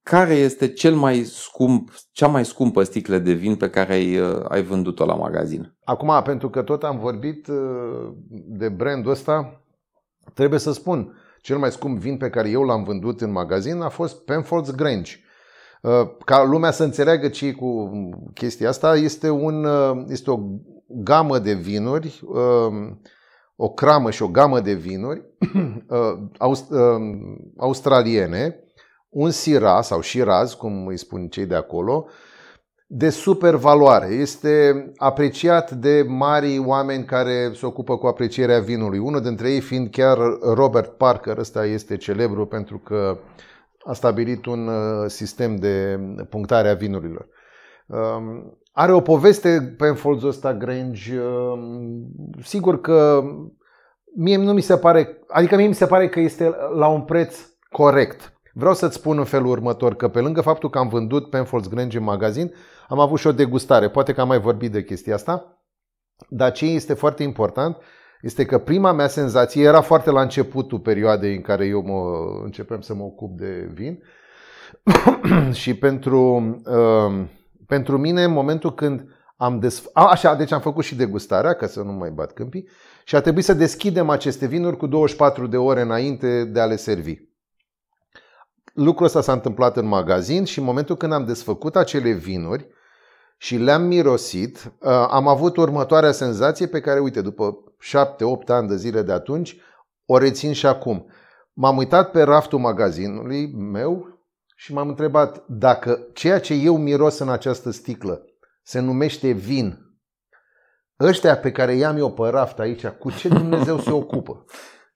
Care 0.02 0.34
este 0.34 0.68
cel 0.68 0.94
mai 0.94 1.22
scump, 1.24 1.90
cea 2.12 2.26
mai 2.26 2.44
scumpă 2.44 2.82
sticlă 2.82 3.18
de 3.18 3.32
vin 3.32 3.56
pe 3.56 3.70
care 3.70 3.92
ai, 3.92 4.18
uh, 4.18 4.44
ai 4.48 4.62
vândut-o 4.62 5.04
la 5.04 5.14
magazin? 5.14 5.74
Acum, 5.84 6.22
pentru 6.24 6.50
că 6.50 6.62
tot 6.62 6.82
am 6.82 6.98
vorbit 6.98 7.46
uh, 7.46 8.12
de 8.30 8.68
brandul 8.68 9.10
ăsta, 9.10 9.62
trebuie 10.34 10.58
să 10.58 10.72
spun, 10.72 11.16
cel 11.40 11.58
mai 11.58 11.70
scump 11.70 11.98
vin 11.98 12.16
pe 12.16 12.30
care 12.30 12.50
eu 12.50 12.62
l-am 12.62 12.82
vândut 12.82 13.20
în 13.20 13.32
magazin 13.32 13.80
a 13.80 13.88
fost 13.88 14.24
Penfolds 14.24 14.70
Grange. 14.70 15.16
Uh, 15.82 16.08
ca 16.24 16.44
lumea 16.44 16.70
să 16.70 16.84
înțeleagă 16.84 17.28
ce 17.28 17.52
cu 17.52 17.90
chestia 18.34 18.68
asta, 18.68 18.96
este, 18.96 19.30
un, 19.30 19.66
este 20.08 20.30
o 20.30 20.38
gamă 20.88 21.38
de 21.38 21.52
vinuri, 21.52 22.22
o 23.56 23.70
cramă 23.70 24.10
și 24.10 24.22
o 24.22 24.28
gamă 24.28 24.60
de 24.60 24.72
vinuri 24.74 25.22
australiene, 27.58 28.61
un 29.12 29.30
sira 29.30 29.80
sau 29.80 30.00
șiraz, 30.00 30.54
cum 30.54 30.86
îi 30.86 30.96
spun 30.96 31.28
cei 31.28 31.46
de 31.46 31.54
acolo, 31.54 32.06
de 32.86 33.10
super 33.10 33.54
valoare. 33.54 34.06
Este 34.06 34.84
apreciat 34.96 35.70
de 35.70 36.04
mari 36.08 36.58
oameni 36.58 37.04
care 37.04 37.52
se 37.54 37.66
ocupă 37.66 37.96
cu 37.96 38.06
aprecierea 38.06 38.60
vinului. 38.60 38.98
Unul 38.98 39.20
dintre 39.20 39.50
ei 39.50 39.60
fiind 39.60 39.90
chiar 39.90 40.18
Robert 40.54 40.90
Parker, 40.96 41.38
ăsta 41.38 41.66
este 41.66 41.96
celebru 41.96 42.46
pentru 42.46 42.78
că 42.78 43.18
a 43.84 43.92
stabilit 43.92 44.46
un 44.46 44.68
uh, 44.68 45.04
sistem 45.06 45.56
de 45.56 45.98
punctare 46.28 46.68
a 46.68 46.74
vinurilor. 46.74 47.28
Um, 47.86 48.58
are 48.72 48.92
o 48.92 49.00
poveste 49.00 49.74
pe 49.78 49.86
înfolzul 49.86 50.28
ăsta 50.28 50.54
Grange. 50.54 51.20
Sigur 52.42 52.80
că 52.80 53.22
mie 54.16 54.36
nu 54.36 54.52
mi 54.52 54.60
se 54.60 54.76
pare, 54.76 55.18
adică 55.28 55.56
mie 55.56 55.66
mi 55.66 55.74
se 55.74 55.86
pare 55.86 56.08
că 56.08 56.20
este 56.20 56.54
la 56.74 56.86
un 56.86 57.02
preț 57.02 57.36
corect. 57.70 58.32
Vreau 58.52 58.74
să-ți 58.74 58.94
spun 58.94 59.18
în 59.18 59.24
felul 59.24 59.50
următor 59.50 59.94
că 59.94 60.08
pe 60.08 60.20
lângă 60.20 60.40
faptul 60.40 60.70
că 60.70 60.78
am 60.78 60.88
vândut 60.88 61.30
Penfolds 61.30 61.68
Grange 61.68 61.98
în 61.98 62.04
magazin, 62.04 62.54
am 62.88 62.98
avut 62.98 63.18
și 63.18 63.26
o 63.26 63.32
degustare. 63.32 63.88
Poate 63.88 64.12
că 64.12 64.20
am 64.20 64.28
mai 64.28 64.40
vorbit 64.40 64.72
de 64.72 64.84
chestia 64.84 65.14
asta, 65.14 65.62
dar 66.28 66.52
ce 66.52 66.64
este 66.64 66.94
foarte 66.94 67.22
important 67.22 67.76
este 68.22 68.44
că 68.44 68.58
prima 68.58 68.92
mea 68.92 69.08
senzație 69.08 69.62
era 69.62 69.80
foarte 69.80 70.10
la 70.10 70.20
începutul 70.20 70.78
perioadei 70.78 71.34
în 71.34 71.40
care 71.40 71.66
eu 71.66 71.82
mă 71.82 72.40
începem 72.44 72.80
să 72.80 72.94
mă 72.94 73.02
ocup 73.02 73.38
de 73.38 73.70
vin 73.72 74.02
și 75.60 75.74
pentru, 75.74 76.36
uh, 76.64 77.24
pentru 77.66 77.98
mine 77.98 78.24
în 78.24 78.32
momentul 78.32 78.74
când 78.74 79.04
am 79.36 79.58
des... 79.58 79.84
A, 79.92 80.06
așa, 80.06 80.34
deci 80.34 80.52
am 80.52 80.60
făcut 80.60 80.84
și 80.84 80.96
degustarea, 80.96 81.52
ca 81.52 81.66
să 81.66 81.82
nu 81.82 81.92
mai 81.92 82.10
bat 82.10 82.32
câmpii, 82.32 82.68
și 83.04 83.16
a 83.16 83.20
trebuit 83.20 83.44
să 83.44 83.54
deschidem 83.54 84.08
aceste 84.10 84.46
vinuri 84.46 84.76
cu 84.76 84.86
24 84.86 85.46
de 85.46 85.56
ore 85.56 85.80
înainte 85.80 86.44
de 86.44 86.60
a 86.60 86.64
le 86.64 86.76
servi. 86.76 87.31
Lucrul 88.72 89.06
ăsta 89.06 89.20
s-a 89.20 89.32
întâmplat 89.32 89.76
în 89.76 89.86
magazin 89.86 90.44
și 90.44 90.58
în 90.58 90.64
momentul 90.64 90.96
când 90.96 91.12
am 91.12 91.24
desfăcut 91.24 91.76
acele 91.76 92.10
vinuri 92.10 92.66
și 93.36 93.56
le-am 93.56 93.82
mirosit, 93.82 94.72
uh, 94.78 94.90
am 94.90 95.28
avut 95.28 95.56
următoarea 95.56 96.12
senzație 96.12 96.66
pe 96.66 96.80
care, 96.80 97.00
uite, 97.00 97.20
după 97.20 97.56
7-8 97.78 98.48
ani 98.48 98.68
de 98.68 98.76
zile 98.76 99.02
de 99.02 99.12
atunci, 99.12 99.56
o 100.06 100.18
rețin 100.18 100.52
și 100.52 100.66
acum. 100.66 101.06
M-am 101.52 101.76
uitat 101.76 102.10
pe 102.10 102.22
raftul 102.22 102.58
magazinului 102.58 103.52
meu 103.54 104.20
și 104.56 104.72
m-am 104.72 104.88
întrebat 104.88 105.44
dacă 105.46 106.06
ceea 106.12 106.40
ce 106.40 106.54
eu 106.54 106.76
miros 106.76 107.18
în 107.18 107.28
această 107.28 107.70
sticlă 107.70 108.24
se 108.62 108.80
numește 108.80 109.30
vin, 109.30 109.78
ăștia 111.00 111.36
pe 111.36 111.52
care 111.52 111.74
i-am 111.74 111.96
eu 111.96 112.12
pe 112.12 112.28
raft 112.28 112.58
aici, 112.58 112.86
cu 112.86 113.10
ce 113.10 113.28
Dumnezeu 113.38 113.78
se 113.78 113.90
ocupă? 113.90 114.44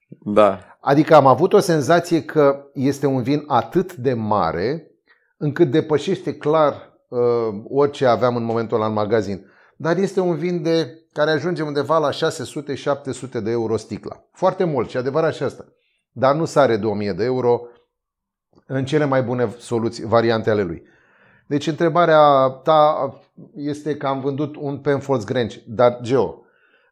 Da. 0.09 0.79
Adică 0.81 1.14
am 1.14 1.27
avut 1.27 1.53
o 1.53 1.59
senzație 1.59 2.25
că 2.25 2.71
este 2.75 3.07
un 3.07 3.23
vin 3.23 3.45
atât 3.47 3.95
de 3.95 4.14
mare 4.14 4.90
încât 5.37 5.71
depășește 5.71 6.37
clar 6.37 6.75
uh, 7.09 7.19
orice 7.69 8.07
aveam 8.07 8.37
în 8.37 8.45
momentul 8.45 8.77
ăla 8.77 8.87
în 8.87 8.92
magazin. 8.92 9.47
Dar 9.77 9.97
este 9.97 10.21
un 10.21 10.37
vin 10.37 10.62
de 10.62 11.07
care 11.12 11.31
ajunge 11.31 11.62
undeva 11.62 11.99
la 11.99 12.11
600-700 12.11 13.42
de 13.42 13.51
euro 13.51 13.77
sticla. 13.77 14.25
Foarte 14.33 14.64
mult 14.64 14.88
și 14.88 14.97
adevărat 14.97 15.35
și 15.35 15.42
asta. 15.42 15.64
Dar 16.12 16.35
nu 16.35 16.45
sare 16.45 16.77
de 16.77 16.87
1000 16.87 17.12
de 17.12 17.25
euro 17.25 17.61
în 18.66 18.85
cele 18.85 19.05
mai 19.05 19.23
bune 19.23 19.55
soluții, 19.59 20.05
variante 20.05 20.51
ale 20.51 20.62
lui. 20.62 20.83
Deci 21.47 21.66
întrebarea 21.66 22.49
ta 22.49 23.12
este 23.55 23.97
că 23.97 24.07
am 24.07 24.21
vândut 24.21 24.57
un 24.57 24.79
Penfolds 24.79 25.25
Grange, 25.25 25.62
dar 25.66 25.99
Geo, 26.03 26.42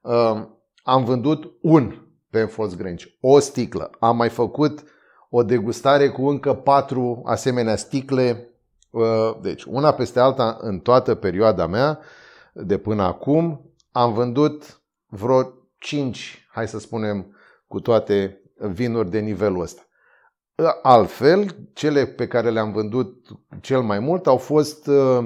uh, 0.03 0.47
am 0.83 1.05
vândut 1.05 1.53
un 1.61 2.04
Penfolds 2.35 2.77
Grange, 2.77 3.07
o 3.21 3.39
sticlă. 3.39 3.91
Am 3.99 4.17
mai 4.17 4.29
făcut 4.29 4.85
o 5.31 5.43
degustare 5.43 6.09
cu 6.09 6.29
încă 6.29 6.55
patru 6.55 7.23
asemenea 7.25 7.77
sticle, 7.77 8.55
uh, 8.91 9.37
deci 9.43 9.65
una 9.65 9.93
peste 9.93 10.21
alta 10.21 10.57
în 10.61 10.79
toată 10.79 11.15
perioada 11.15 11.67
mea 11.67 11.99
de 12.53 12.79
până 12.79 13.03
acum. 13.03 13.71
Am 13.93 14.13
vândut 14.13 14.83
vreo 15.07 15.53
5, 15.79 16.49
hai 16.53 16.69
să 16.69 16.79
spunem, 16.79 17.37
cu 17.69 17.81
toate 17.81 18.43
vinuri 18.57 19.11
de 19.11 19.19
nivelul 19.19 19.61
ăsta. 19.61 19.83
Altfel, 20.83 21.57
cele 21.73 22.07
pe 22.07 22.27
care 22.27 22.51
le-am 22.51 22.73
vândut 22.73 23.27
cel 23.61 23.81
mai 23.81 23.99
mult 23.99 24.27
au 24.27 24.37
fost 24.37 24.87
uh, 24.87 25.25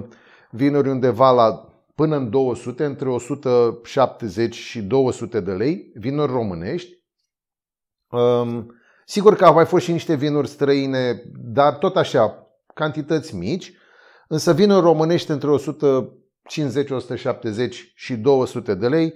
vinuri 0.51 0.89
undeva 0.89 1.31
la 1.31 1.73
până 1.95 2.17
în 2.17 2.31
200, 2.31 2.85
între 2.85 3.09
170 3.09 4.55
și 4.55 4.83
200 4.83 5.41
de 5.41 5.53
lei, 5.53 5.91
vinuri 5.95 6.33
românești. 6.33 6.98
Um, 8.11 8.75
sigur 9.05 9.35
că 9.35 9.45
au 9.45 9.55
mai 9.55 9.65
fost 9.67 9.85
și 9.85 9.93
niște 9.93 10.15
vinuri 10.15 10.49
străine, 10.49 11.23
dar 11.35 11.75
tot 11.75 11.97
așa, 11.97 12.47
cantități 12.75 13.37
mici, 13.37 13.73
însă 14.29 14.53
vinuri 14.53 14.81
românești 14.81 15.31
între 15.31 15.51
150, 15.51 16.91
170 16.91 17.93
și 17.95 18.15
200 18.15 18.75
de 18.75 18.89
lei 18.89 19.15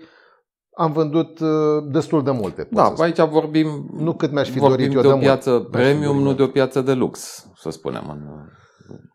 am 0.74 0.92
vândut 0.92 1.40
uh, 1.40 1.48
destul 1.90 2.22
de 2.22 2.31
multe. 2.31 2.68
Da, 2.70 2.92
aici 2.96 3.20
vorbim, 3.20 3.90
nu 3.98 4.12
cât 4.12 4.33
mi-aș 4.33 4.50
fi 4.50 4.59
vorbim 4.59 4.76
dorit 4.76 4.94
eu 4.94 5.00
de 5.02 5.09
de 5.09 5.14
o 5.14 5.18
piață 5.18 5.50
mult. 5.50 5.70
premium, 5.70 6.22
nu 6.22 6.35
de 6.35 6.42
o 6.42 6.46
piață 6.46 6.81
de 6.81 6.92
lux, 6.92 7.46
să 7.57 7.70
spunem, 7.70 8.05
în 8.09 8.20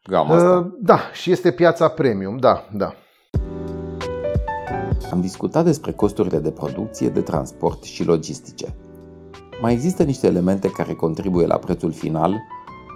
gama 0.10 0.36
asta. 0.36 0.58
Uh, 0.58 0.66
da, 0.82 1.00
și 1.14 1.32
este 1.32 1.52
piața 1.52 1.88
premium, 1.88 2.38
da, 2.38 2.68
da. 2.74 2.94
Am 5.12 5.22
discutat 5.22 5.64
despre 5.64 5.92
costurile 5.92 6.40
de 6.40 6.52
producție, 6.52 7.10
de 7.10 7.22
transport 7.22 7.84
și 7.84 8.04
logistice. 8.04 8.76
Mai 9.62 9.74
există 9.74 10.04
niște 10.04 10.28
elemente 10.28 10.70
care 10.70 10.94
contribuie 10.94 11.46
la 11.46 11.58
prețul 11.58 11.92
final, 11.92 12.42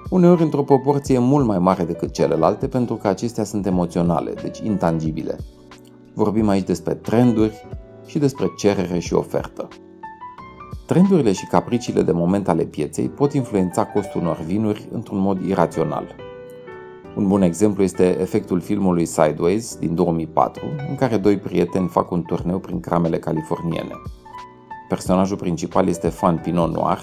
uneori 0.10 0.42
într-o 0.44 0.64
proporție 0.64 1.20
mult 1.20 1.46
mai 1.46 1.60
mare 1.60 1.84
decât 1.84 2.12
celelalte, 2.12 2.68
pentru 2.68 2.96
că 2.96 3.08
acestea 3.08 3.44
sunt 3.44 3.66
emoționale, 3.66 4.34
deci 4.42 4.60
intangibile. 4.60 5.38
Vorbim 6.14 6.48
aici 6.48 6.66
despre 6.66 6.94
trenduri, 6.94 7.66
și 8.12 8.20
despre 8.20 8.52
cerere 8.58 9.00
și 9.00 9.14
ofertă. 9.14 9.68
Trendurile 10.86 11.32
și 11.32 11.46
capriciile 11.46 12.02
de 12.02 12.12
moment 12.12 12.48
ale 12.48 12.64
pieței 12.64 13.10
pot 13.10 13.34
influența 13.34 13.86
costul 13.86 14.22
unor 14.22 14.38
vinuri 14.46 14.88
într-un 14.92 15.20
mod 15.20 15.46
irațional. 15.46 16.16
Un 17.16 17.28
bun 17.28 17.42
exemplu 17.42 17.84
este 17.84 18.20
efectul 18.20 18.60
filmului 18.60 19.06
Sideways 19.06 19.76
din 19.76 19.96
2004, 19.96 20.66
în 20.90 20.96
care 20.96 21.18
doi 21.18 21.38
prieteni 21.38 21.88
fac 21.88 22.12
un 22.12 22.24
turneu 22.24 22.60
prin 22.60 22.80
cramele 22.80 23.20
californiene. 23.20 23.94
Personajul 24.92 25.38
principal 25.38 25.88
este 25.88 26.10
fan 26.10 26.38
Pinot 26.38 26.74
Noir, 26.74 27.02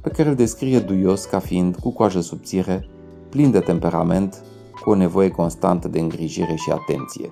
pe 0.00 0.08
care 0.08 0.28
îl 0.28 0.34
descrie 0.34 0.78
duios 0.78 1.24
ca 1.24 1.38
fiind 1.38 1.76
cu 1.76 1.92
coajă 1.92 2.20
subțire, 2.20 2.88
plin 3.28 3.50
de 3.50 3.60
temperament, 3.60 4.42
cu 4.82 4.90
o 4.90 4.94
nevoie 4.94 5.28
constantă 5.28 5.88
de 5.88 6.00
îngrijire 6.00 6.54
și 6.54 6.70
atenție. 6.70 7.28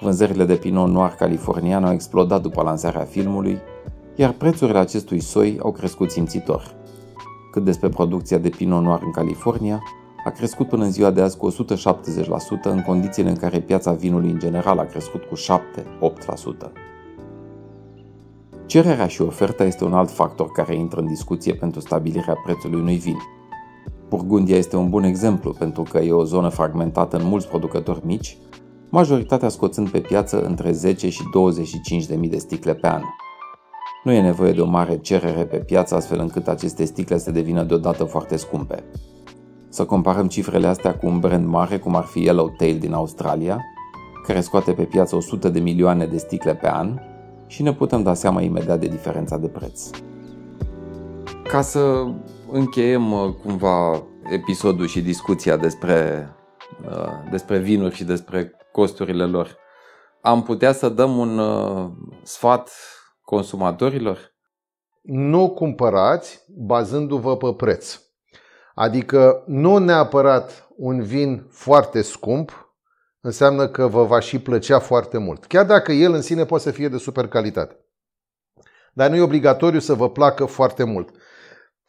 Vânzările 0.00 0.44
de 0.44 0.54
Pinot 0.54 0.88
Noir 0.88 1.10
californian 1.10 1.84
au 1.84 1.92
explodat 1.92 2.42
după 2.42 2.62
lansarea 2.62 3.04
filmului, 3.04 3.58
iar 4.14 4.32
prețurile 4.32 4.78
acestui 4.78 5.20
soi 5.20 5.58
au 5.62 5.72
crescut 5.72 6.10
simțitor. 6.10 6.74
Cât 7.50 7.64
despre 7.64 7.88
producția 7.88 8.38
de 8.38 8.48
Pinot 8.48 8.82
Noir 8.82 9.00
în 9.04 9.10
California, 9.10 9.82
a 10.24 10.30
crescut 10.30 10.68
până 10.68 10.84
în 10.84 10.90
ziua 10.90 11.10
de 11.10 11.20
azi 11.20 11.36
cu 11.36 11.50
170% 11.50 11.54
în 12.62 12.82
condițiile 12.82 13.28
în 13.28 13.36
care 13.36 13.60
piața 13.60 13.92
vinului 13.92 14.30
în 14.30 14.38
general 14.38 14.78
a 14.78 14.84
crescut 14.84 15.22
cu 15.22 15.34
7-8%. 15.36 16.91
Cererea 18.66 19.06
și 19.06 19.22
oferta 19.22 19.64
este 19.64 19.84
un 19.84 19.94
alt 19.94 20.10
factor 20.10 20.50
care 20.50 20.74
intră 20.74 21.00
în 21.00 21.06
discuție 21.06 21.54
pentru 21.54 21.80
stabilirea 21.80 22.34
prețului 22.44 22.80
unui 22.80 22.96
vin. 22.96 23.16
Burgundia 24.08 24.56
este 24.56 24.76
un 24.76 24.88
bun 24.88 25.02
exemplu 25.02 25.52
pentru 25.52 25.82
că 25.90 25.98
e 25.98 26.12
o 26.12 26.24
zonă 26.24 26.48
fragmentată 26.48 27.16
în 27.16 27.26
mulți 27.26 27.48
producători 27.48 28.06
mici, 28.06 28.36
majoritatea 28.90 29.48
scoțând 29.48 29.88
pe 29.88 29.98
piață 29.98 30.42
între 30.42 30.72
10 30.72 31.08
și 31.08 31.22
25 31.32 32.06
de 32.06 32.14
mii 32.14 32.28
de 32.28 32.38
sticle 32.38 32.74
pe 32.74 32.86
an. 32.86 33.02
Nu 34.04 34.12
e 34.12 34.20
nevoie 34.20 34.52
de 34.52 34.60
o 34.60 34.66
mare 34.66 34.98
cerere 34.98 35.44
pe 35.44 35.56
piață 35.56 35.94
astfel 35.94 36.18
încât 36.18 36.48
aceste 36.48 36.84
sticle 36.84 37.18
să 37.18 37.30
devină 37.30 37.62
deodată 37.62 38.04
foarte 38.04 38.36
scumpe. 38.36 38.84
Să 39.68 39.84
comparăm 39.84 40.28
cifrele 40.28 40.66
astea 40.66 40.94
cu 40.96 41.06
un 41.06 41.18
brand 41.18 41.46
mare 41.46 41.78
cum 41.78 41.96
ar 41.96 42.04
fi 42.04 42.20
Yellowtail 42.20 42.78
din 42.78 42.92
Australia, 42.92 43.60
care 44.26 44.40
scoate 44.40 44.72
pe 44.72 44.82
piață 44.82 45.16
100 45.16 45.48
de 45.48 45.60
milioane 45.60 46.06
de 46.06 46.16
sticle 46.16 46.54
pe 46.54 46.68
an 46.68 46.98
și 47.52 47.62
ne 47.62 47.72
putem 47.72 48.02
da 48.02 48.14
seama 48.14 48.40
imediat 48.40 48.80
de 48.80 48.86
diferența 48.86 49.36
de 49.36 49.48
preț. 49.48 49.90
Ca 51.48 51.60
să 51.60 52.04
încheiem 52.50 53.12
uh, 53.12 53.34
cumva 53.42 54.02
episodul 54.30 54.86
și 54.86 55.02
discuția 55.02 55.56
despre, 55.56 56.28
uh, 56.88 57.30
despre 57.30 57.58
vinuri 57.58 57.94
și 57.94 58.04
despre 58.04 58.52
costurile 58.72 59.24
lor. 59.24 59.56
Am 60.20 60.42
putea 60.42 60.72
să 60.72 60.88
dăm 60.88 61.16
un 61.16 61.38
uh, 61.38 61.90
sfat 62.22 62.70
consumatorilor? 63.22 64.18
Nu 65.02 65.50
cumpărați 65.50 66.44
bazându-vă 66.48 67.36
pe 67.36 67.54
preț. 67.56 68.00
Adică 68.74 69.44
nu 69.46 69.78
neapărat 69.78 70.68
un 70.76 71.02
vin 71.02 71.46
foarte 71.50 72.02
scump 72.02 72.71
înseamnă 73.24 73.68
că 73.68 73.86
vă 73.86 74.04
va 74.04 74.20
și 74.20 74.38
plăcea 74.38 74.78
foarte 74.78 75.18
mult. 75.18 75.44
Chiar 75.44 75.66
dacă 75.66 75.92
el 75.92 76.12
în 76.12 76.22
sine 76.22 76.44
poate 76.44 76.64
să 76.64 76.70
fie 76.70 76.88
de 76.88 76.96
super 76.96 77.28
calitate. 77.28 77.76
Dar 78.92 79.10
nu 79.10 79.16
e 79.16 79.20
obligatoriu 79.20 79.78
să 79.78 79.94
vă 79.94 80.10
placă 80.10 80.44
foarte 80.44 80.84
mult. 80.84 81.10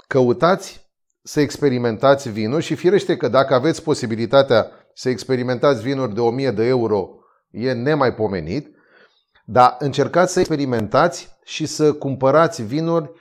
Căutați 0.08 0.92
să 1.24 1.40
experimentați 1.40 2.30
vinul 2.30 2.60
și 2.60 2.76
firește 2.76 3.18
că 3.18 3.28
dacă 3.28 3.54
aveți 3.54 3.84
posibilitatea 3.84 4.72
să 4.94 5.10
experimentați 5.10 5.82
vinuri 5.82 6.14
de 6.14 6.20
1000 6.20 6.52
de 6.52 6.66
euro 6.66 7.10
e 7.50 7.72
nemaipomenit, 7.72 8.76
dar 9.46 9.76
încercați 9.80 10.34
să 10.34 10.40
experimentați 10.40 11.38
și 11.44 11.66
să 11.66 11.94
cumpărați 11.94 12.64
vinuri 12.64 13.12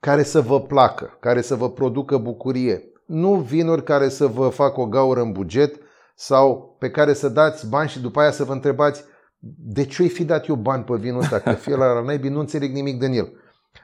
care 0.00 0.22
să 0.22 0.40
vă 0.40 0.60
placă, 0.60 1.16
care 1.20 1.40
să 1.40 1.54
vă 1.54 1.70
producă 1.70 2.16
bucurie. 2.16 2.92
Nu 3.06 3.34
vinuri 3.34 3.84
care 3.84 4.08
să 4.08 4.26
vă 4.26 4.48
facă 4.48 4.80
o 4.80 4.86
gaură 4.86 5.20
în 5.20 5.32
buget 5.32 5.80
sau 6.14 6.76
pe 6.78 6.90
care 6.90 7.12
să 7.12 7.28
dați 7.28 7.68
bani 7.68 7.88
și 7.88 8.00
după 8.00 8.20
aia 8.20 8.30
să 8.30 8.44
vă 8.44 8.52
întrebați 8.52 9.04
de 9.58 9.84
ce 9.84 10.02
ai 10.02 10.08
fi 10.08 10.24
dat 10.24 10.46
eu 10.46 10.54
bani 10.54 10.84
pe 10.84 10.96
vinul 10.96 11.20
ăsta, 11.20 11.38
că 11.38 11.52
fie 11.52 11.76
la 11.76 12.00
naibii, 12.00 12.30
nu 12.30 12.40
înțeleg 12.40 12.72
nimic 12.72 12.98
din 12.98 13.12
el. 13.12 13.32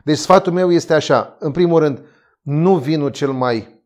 Deci 0.04 0.18
sfatul 0.18 0.52
meu 0.52 0.72
este 0.72 0.94
așa, 0.94 1.36
în 1.38 1.50
primul 1.50 1.78
rând, 1.78 2.02
nu 2.42 2.76
vinul 2.76 3.10
cel 3.10 3.32
mai 3.32 3.82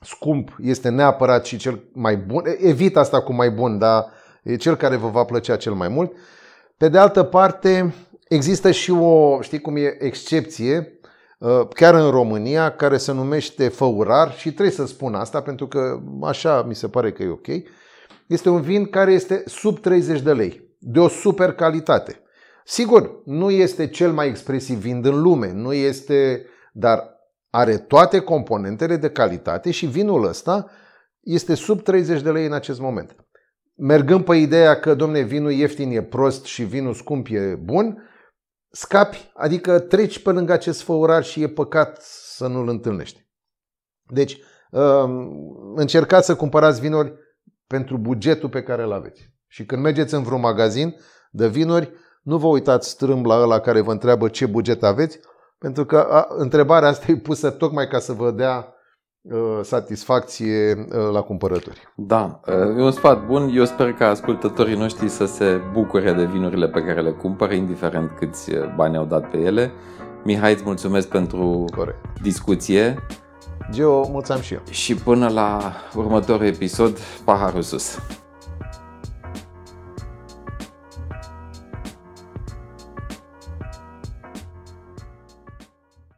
scump 0.00 0.56
este 0.62 0.88
neapărat 0.88 1.44
și 1.44 1.56
cel 1.56 1.88
mai 1.92 2.16
bun. 2.16 2.42
Evit 2.58 2.96
asta 2.96 3.22
cu 3.22 3.32
mai 3.32 3.50
bun, 3.50 3.78
dar 3.78 4.06
e 4.42 4.56
cel 4.56 4.76
care 4.76 4.96
vă 4.96 5.08
va 5.08 5.24
plăcea 5.24 5.56
cel 5.56 5.72
mai 5.72 5.88
mult. 5.88 6.12
Pe 6.76 6.88
de 6.88 6.98
altă 6.98 7.22
parte, 7.22 7.94
există 8.28 8.70
și 8.70 8.90
o, 8.90 9.40
știi 9.40 9.60
cum 9.60 9.76
e, 9.76 9.96
excepție, 10.04 10.76
uh, 10.78 10.95
chiar 11.74 11.94
în 11.94 12.10
România, 12.10 12.76
care 12.76 12.96
se 12.96 13.12
numește 13.12 13.68
făurar 13.68 14.34
și 14.34 14.52
trebuie 14.52 14.74
să 14.74 14.86
spun 14.86 15.14
asta 15.14 15.42
pentru 15.42 15.66
că 15.66 16.00
așa 16.22 16.62
mi 16.62 16.74
se 16.74 16.88
pare 16.88 17.12
că 17.12 17.22
e 17.22 17.28
ok. 17.28 17.46
Este 18.26 18.48
un 18.48 18.60
vin 18.60 18.86
care 18.86 19.12
este 19.12 19.42
sub 19.46 19.78
30 19.78 20.20
de 20.20 20.32
lei, 20.32 20.76
de 20.78 20.98
o 20.98 21.08
super 21.08 21.52
calitate. 21.52 22.20
Sigur, 22.64 23.22
nu 23.24 23.50
este 23.50 23.86
cel 23.86 24.12
mai 24.12 24.28
expresiv 24.28 24.78
vin 24.78 25.00
din 25.00 25.22
lume, 25.22 25.52
nu 25.52 25.72
este, 25.72 26.46
dar 26.72 27.14
are 27.50 27.76
toate 27.76 28.18
componentele 28.18 28.96
de 28.96 29.10
calitate 29.10 29.70
și 29.70 29.86
vinul 29.86 30.26
ăsta 30.26 30.70
este 31.20 31.54
sub 31.54 31.82
30 31.82 32.22
de 32.22 32.30
lei 32.30 32.46
în 32.46 32.52
acest 32.52 32.80
moment. 32.80 33.16
Mergând 33.76 34.24
pe 34.24 34.36
ideea 34.36 34.80
că, 34.80 34.94
domne, 34.94 35.20
vinul 35.20 35.50
ieftin 35.50 35.90
e 35.90 36.02
prost 36.02 36.44
și 36.44 36.62
vinul 36.62 36.94
scump 36.94 37.26
e 37.30 37.58
bun, 37.62 38.02
scapi, 38.76 39.30
adică 39.34 39.78
treci 39.78 40.22
pe 40.22 40.30
lângă 40.30 40.52
acest 40.52 40.82
făurar 40.82 41.24
și 41.24 41.42
e 41.42 41.48
păcat 41.48 41.98
să 42.00 42.46
nu-l 42.46 42.68
întâlnești. 42.68 43.26
Deci, 44.02 44.40
um, 44.70 45.30
încercați 45.76 46.26
să 46.26 46.36
cumpărați 46.36 46.80
vinuri 46.80 47.12
pentru 47.66 47.96
bugetul 47.98 48.48
pe 48.48 48.62
care 48.62 48.82
îl 48.82 48.92
aveți. 48.92 49.30
Și 49.46 49.64
când 49.64 49.82
mergeți 49.82 50.14
în 50.14 50.22
vreun 50.22 50.40
magazin 50.40 50.96
de 51.30 51.48
vinuri, 51.48 51.92
nu 52.22 52.38
vă 52.38 52.46
uitați 52.46 52.88
strâmb 52.88 53.26
la 53.26 53.40
ăla 53.40 53.60
care 53.60 53.80
vă 53.80 53.92
întreabă 53.92 54.28
ce 54.28 54.46
buget 54.46 54.82
aveți, 54.82 55.20
pentru 55.58 55.84
că 55.84 55.98
a, 55.98 56.26
întrebarea 56.28 56.88
asta 56.88 57.12
e 57.12 57.16
pusă 57.16 57.50
tocmai 57.50 57.88
ca 57.88 57.98
să 57.98 58.12
vă 58.12 58.30
dea 58.30 58.56
uh, 58.56 58.75
satisfacție 59.62 60.74
uh, 60.74 61.12
la 61.12 61.20
cumpărături. 61.20 61.88
Da, 61.94 62.40
uh, 62.46 62.78
e 62.78 62.82
un 62.82 62.90
sfat 62.90 63.26
bun. 63.26 63.50
Eu 63.54 63.64
sper 63.64 63.92
că 63.92 64.04
ascultătorii 64.04 64.76
noștri 64.76 65.08
să 65.08 65.24
se 65.24 65.60
bucure 65.72 66.12
de 66.12 66.24
vinurile 66.24 66.68
pe 66.68 66.80
care 66.80 67.00
le 67.00 67.10
cumpără, 67.10 67.52
indiferent 67.52 68.10
câți 68.18 68.50
bani 68.76 68.96
au 68.96 69.04
dat 69.04 69.30
pe 69.30 69.36
ele. 69.36 69.72
Mihai, 70.24 70.52
îți 70.52 70.62
mulțumesc 70.64 71.08
pentru 71.08 71.64
Corect. 71.76 71.98
discuție. 72.22 73.06
Geo, 73.70 74.08
mulțumim 74.08 74.42
și 74.42 74.54
eu. 74.54 74.60
Și 74.70 74.94
până 74.94 75.28
la 75.28 75.72
următorul 75.94 76.46
episod, 76.46 76.98
paharul 77.24 77.62
sus. 77.62 77.98